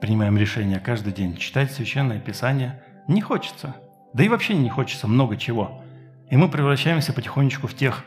принимаем 0.01 0.37
решение 0.37 0.79
каждый 0.79 1.13
день, 1.13 1.37
читать 1.37 1.71
Священное 1.71 2.19
Писание. 2.19 2.83
Не 3.07 3.21
хочется. 3.21 3.75
Да 4.13 4.23
и 4.23 4.29
вообще 4.29 4.55
не 4.55 4.69
хочется 4.69 5.07
много 5.07 5.37
чего. 5.37 5.81
И 6.29 6.37
мы 6.37 6.49
превращаемся 6.49 7.13
потихонечку 7.13 7.67
в 7.67 7.75
тех, 7.75 8.03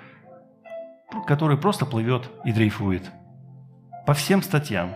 которые 1.26 1.58
просто 1.58 1.86
плывет 1.86 2.30
и 2.44 2.52
дрейфует. 2.52 3.10
По 4.06 4.14
всем 4.14 4.42
статьям. 4.42 4.94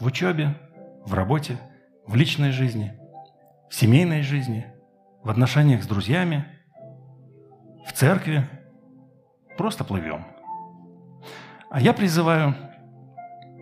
В 0.00 0.06
учебе, 0.06 0.54
в 1.04 1.14
работе, 1.14 1.58
в 2.06 2.14
личной 2.16 2.50
жизни, 2.50 2.92
в 3.70 3.74
семейной 3.74 4.22
жизни, 4.22 4.66
в 5.22 5.30
отношениях 5.30 5.82
с 5.82 5.86
друзьями, 5.86 6.44
в 7.86 7.92
церкви. 7.92 8.46
Просто 9.56 9.84
плывем. 9.84 10.26
А 11.70 11.80
я 11.80 11.92
призываю 11.92 12.54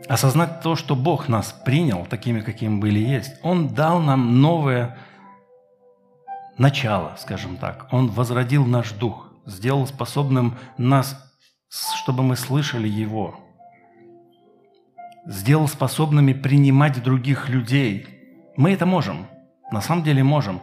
осознать 0.09 0.61
то, 0.61 0.77
что 0.77 0.95
Бог 0.95 1.29
нас 1.29 1.53
принял 1.64 2.07
такими, 2.07 2.40
какими 2.40 2.79
были 2.79 2.99
есть. 2.99 3.35
Он 3.43 3.69
дал 3.69 4.01
нам 4.01 4.40
новое 4.40 4.97
начало, 6.59 7.17
скажем 7.19 7.57
так. 7.57 7.88
Он 7.90 8.09
возродил 8.09 8.64
наш 8.67 8.93
дух, 8.93 9.33
сделал 9.47 9.87
способным 9.87 10.57
нас, 10.79 11.19
чтобы 11.69 12.23
мы 12.23 12.37
слышали 12.37 12.88
Его. 12.88 13.40
Сделал 15.27 15.69
способными 15.69 16.35
принимать 16.35 17.03
других 17.03 17.49
людей. 17.49 18.07
Мы 18.57 18.73
это 18.73 18.85
можем, 18.85 19.27
на 19.73 19.81
самом 19.81 20.05
деле 20.05 20.23
можем. 20.23 20.61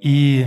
И 0.00 0.46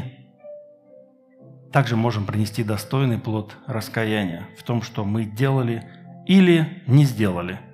также 1.73 1.97
можем 1.97 2.25
принести 2.25 2.63
достойный 2.63 3.17
плод 3.17 3.57
раскаяния 3.67 4.47
в 4.57 4.63
том, 4.63 4.81
что 4.81 5.03
мы 5.03 5.25
делали 5.25 5.83
или 6.25 6.81
не 6.87 7.03
сделали– 7.03 7.59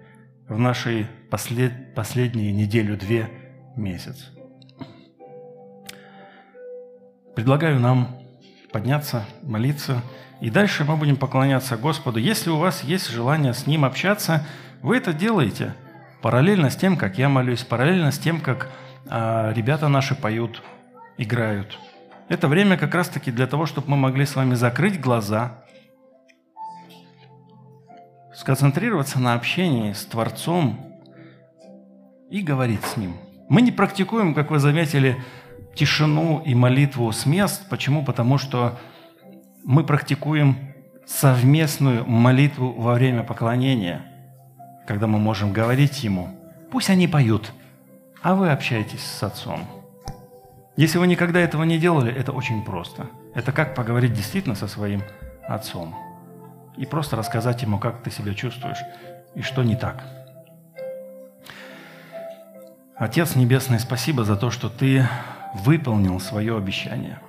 в 0.51 0.59
нашей 0.59 1.07
послед... 1.29 1.95
последние 1.95 2.51
неделю-две 2.51 3.29
месяц. 3.77 4.31
Предлагаю 7.35 7.79
нам 7.79 8.19
подняться, 8.73 9.25
молиться, 9.43 10.01
и 10.41 10.49
дальше 10.49 10.83
мы 10.83 10.97
будем 10.97 11.15
поклоняться 11.15 11.77
Господу. 11.77 12.19
Если 12.19 12.49
у 12.49 12.57
вас 12.57 12.83
есть 12.83 13.09
желание 13.09 13.53
с 13.53 13.65
Ним 13.65 13.85
общаться, 13.85 14.45
вы 14.81 14.97
это 14.97 15.13
делаете 15.13 15.73
параллельно 16.21 16.69
с 16.69 16.75
тем, 16.75 16.97
как 16.97 17.17
я 17.17 17.29
молюсь, 17.29 17.63
параллельно 17.63 18.11
с 18.11 18.19
тем, 18.19 18.41
как 18.41 18.69
а, 19.07 19.53
ребята 19.53 19.87
наши 19.87 20.15
поют, 20.15 20.61
играют. 21.17 21.79
Это 22.27 22.49
время 22.49 22.75
как 22.75 22.93
раз-таки 22.93 23.31
для 23.31 23.47
того, 23.47 23.65
чтобы 23.65 23.91
мы 23.91 23.95
могли 23.95 24.25
с 24.25 24.35
вами 24.35 24.55
закрыть 24.55 24.99
глаза– 24.99 25.63
сконцентрироваться 28.33 29.19
на 29.19 29.33
общении 29.33 29.93
с 29.93 30.05
Творцом 30.05 30.79
и 32.29 32.41
говорить 32.41 32.83
с 32.83 32.97
Ним. 32.97 33.15
Мы 33.49 33.61
не 33.61 33.71
практикуем, 33.71 34.33
как 34.33 34.51
вы 34.51 34.59
заметили, 34.59 35.21
тишину 35.75 36.41
и 36.45 36.55
молитву 36.55 37.11
с 37.11 37.25
мест. 37.25 37.67
Почему? 37.69 38.03
Потому 38.03 38.37
что 38.37 38.79
мы 39.63 39.83
практикуем 39.83 40.57
совместную 41.05 42.05
молитву 42.05 42.71
во 42.71 42.93
время 42.93 43.23
поклонения, 43.23 44.05
когда 44.87 45.07
мы 45.07 45.19
можем 45.19 45.51
говорить 45.51 46.03
Ему 46.03 46.37
Пусть 46.71 46.89
они 46.89 47.05
поют, 47.05 47.51
а 48.21 48.33
вы 48.33 48.49
общаетесь 48.49 49.03
с 49.03 49.21
Отцом. 49.23 49.67
Если 50.77 50.97
вы 50.97 51.05
никогда 51.05 51.41
этого 51.41 51.63
не 51.63 51.77
делали, 51.77 52.13
это 52.13 52.31
очень 52.31 52.63
просто. 52.63 53.07
Это 53.35 53.51
как 53.51 53.75
поговорить 53.75 54.13
действительно 54.13 54.55
со 54.55 54.67
своим 54.67 55.01
Отцом. 55.45 55.93
И 56.77 56.85
просто 56.85 57.15
рассказать 57.15 57.61
Ему, 57.61 57.79
как 57.79 58.03
ты 58.03 58.11
себя 58.11 58.33
чувствуешь 58.33 58.79
и 59.35 59.41
что 59.41 59.63
не 59.63 59.75
так. 59.75 60.03
Отец 62.95 63.35
Небесный, 63.35 63.79
спасибо 63.79 64.23
за 64.23 64.35
то, 64.35 64.51
что 64.51 64.69
Ты 64.69 65.07
выполнил 65.53 66.19
свое 66.19 66.55
обещание. 66.55 67.19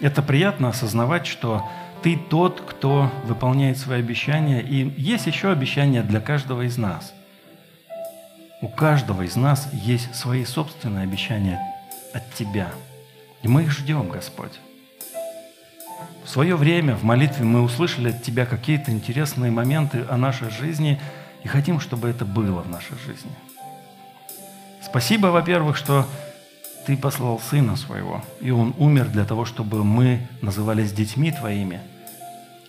Это 0.00 0.22
приятно 0.22 0.68
осознавать, 0.68 1.26
что 1.26 1.68
Ты 2.02 2.16
тот, 2.16 2.60
кто 2.62 3.10
выполняет 3.24 3.78
свои 3.78 4.00
обещания, 4.00 4.60
и 4.60 4.88
есть 5.00 5.26
еще 5.26 5.50
обещания 5.50 6.02
для 6.02 6.20
каждого 6.20 6.62
из 6.62 6.78
нас. 6.78 7.12
У 8.60 8.68
каждого 8.68 9.22
из 9.22 9.36
нас 9.36 9.68
есть 9.72 10.14
свои 10.14 10.44
собственные 10.44 11.04
обещания 11.04 11.60
от 12.14 12.32
Тебя. 12.34 12.70
И 13.42 13.48
мы 13.48 13.64
их 13.64 13.72
ждем, 13.72 14.08
Господь. 14.08 14.58
В 16.24 16.28
свое 16.28 16.56
время 16.56 16.94
в 16.94 17.02
молитве 17.02 17.44
мы 17.44 17.62
услышали 17.62 18.10
от 18.10 18.22
Тебя 18.22 18.46
какие-то 18.46 18.90
интересные 18.90 19.50
моменты 19.50 20.04
о 20.08 20.16
нашей 20.16 20.50
жизни 20.50 21.00
и 21.42 21.48
хотим, 21.48 21.80
чтобы 21.80 22.08
это 22.08 22.24
было 22.24 22.62
в 22.62 22.68
нашей 22.68 22.96
жизни. 23.04 23.32
Спасибо, 24.82 25.28
во-первых, 25.28 25.76
что 25.76 26.06
Ты 26.86 26.96
послал 26.96 27.40
Сына 27.40 27.76
Своего, 27.76 28.22
и 28.40 28.50
Он 28.50 28.74
умер 28.78 29.08
для 29.08 29.24
того, 29.24 29.44
чтобы 29.44 29.84
мы 29.84 30.26
назывались 30.40 30.92
детьми 30.92 31.32
Твоими 31.32 31.80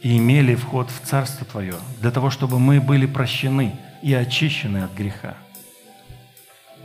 и 0.02 0.18
имели 0.18 0.56
вход 0.56 0.90
в 0.90 1.08
Царство 1.08 1.46
Твое, 1.46 1.76
для 2.02 2.12
того, 2.12 2.30
чтобы 2.30 2.60
мы 2.60 2.82
были 2.82 3.06
прощены 3.06 3.76
и 4.02 4.14
очищены 4.14 4.80
от 4.80 4.94
греха. 4.94 5.36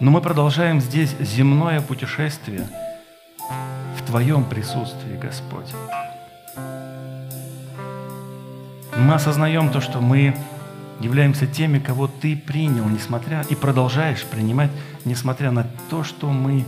Но 0.00 0.12
мы 0.12 0.20
продолжаем 0.20 0.80
здесь 0.80 1.16
земное 1.18 1.80
путешествие 1.80 2.68
в 3.96 4.06
Твоем 4.06 4.44
присутствии, 4.44 5.16
Господь. 5.16 5.74
Мы 8.98 9.14
осознаем 9.14 9.70
то, 9.70 9.80
что 9.80 10.00
мы 10.00 10.36
являемся 10.98 11.46
теми, 11.46 11.78
кого 11.78 12.08
Ты 12.08 12.36
принял, 12.36 12.84
несмотря 12.88 13.42
и 13.48 13.54
продолжаешь 13.54 14.24
принимать, 14.24 14.72
несмотря 15.04 15.52
на 15.52 15.70
то, 15.88 16.02
что 16.02 16.30
мы 16.30 16.64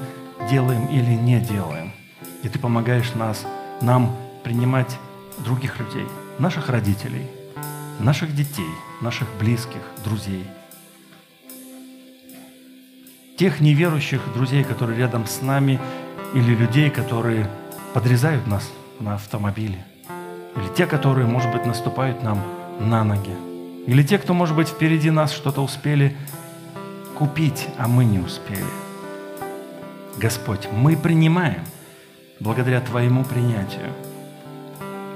делаем 0.49 0.87
или 0.87 1.11
не 1.11 1.41
делаем. 1.41 1.93
И 2.45 2.49
Ты 2.49 2.61
помогаешь 2.61 3.15
нас, 3.15 3.45
нам 3.81 4.17
принимать 4.45 4.97
других 5.39 5.81
людей, 5.81 6.07
наших 6.39 6.69
родителей, 6.69 7.27
наших 7.99 8.33
детей, 8.33 8.71
наших 9.01 9.27
близких, 9.41 9.83
друзей. 10.05 10.47
Тех 13.39 13.61
неверующих 13.61 14.21
друзей, 14.35 14.63
которые 14.63 14.99
рядом 15.01 15.27
с 15.27 15.43
нами, 15.43 15.81
или 16.33 16.55
людей, 16.55 16.91
которые 16.91 17.51
подрезают 17.93 18.47
нас 18.47 18.71
на 19.01 19.15
автомобиле– 19.15 19.85
или 20.57 20.69
те, 20.77 20.87
которые, 20.87 21.27
может 21.27 21.53
быть, 21.53 21.67
наступают 21.67 22.23
нам 22.23 22.43
на 22.81 23.05
ноги. 23.05 23.35
Или 23.87 24.03
те, 24.03 24.19
кто, 24.19 24.35
может 24.35 24.57
быть, 24.57 24.69
впереди 24.69 25.11
нас 25.11 25.33
что-то 25.33 25.63
успели 25.63 26.17
купить, 27.19 27.69
а 27.79 27.89
мы 27.89 28.05
не 28.05 28.19
успели. 28.19 28.65
Господь, 30.17 30.69
мы 30.73 30.97
принимаем 30.97 31.65
благодаря 32.41 32.81
Твоему 32.81 33.25
принятию. 33.25 33.93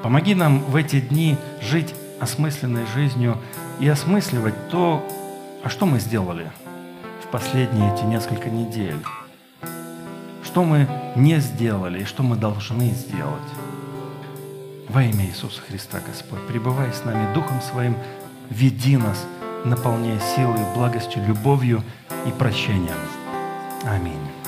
Помоги 0.03 0.35
нам 0.35 0.61
в 0.61 0.77
эти 0.77 1.01
дни 1.01 1.37
жить 1.63 1.95
осмысленной 2.21 2.87
жизнью 2.95 3.39
и 3.81 3.89
осмысливать 3.89 4.69
то, 4.71 5.07
а 5.63 5.69
что 5.69 5.87
мы 5.87 5.99
сделали 5.99 6.51
в 7.23 7.29
последние 7.29 7.93
эти 7.95 8.03
несколько 8.05 8.51
недель. 8.51 9.03
Что 10.45 10.63
мы 10.63 10.89
не 11.17 11.41
сделали 11.41 12.01
и 12.03 12.05
что 12.05 12.23
мы 12.23 12.37
должны 12.37 12.91
сделать. 12.91 13.64
Во 14.89 15.03
имя 15.03 15.25
Иисуса 15.27 15.63
Христа, 15.63 16.01
Господь, 16.07 16.47
пребывай 16.47 16.93
с 16.93 17.05
нами 17.05 17.33
Духом 17.35 17.61
Своим, 17.63 17.97
веди 18.51 18.97
нас, 18.97 19.27
наполняя 19.65 20.21
силой, 20.37 20.61
благостью, 20.75 21.25
любовью 21.27 21.83
и 22.27 22.31
прощением. 22.31 22.99
Аминь. 23.85 24.44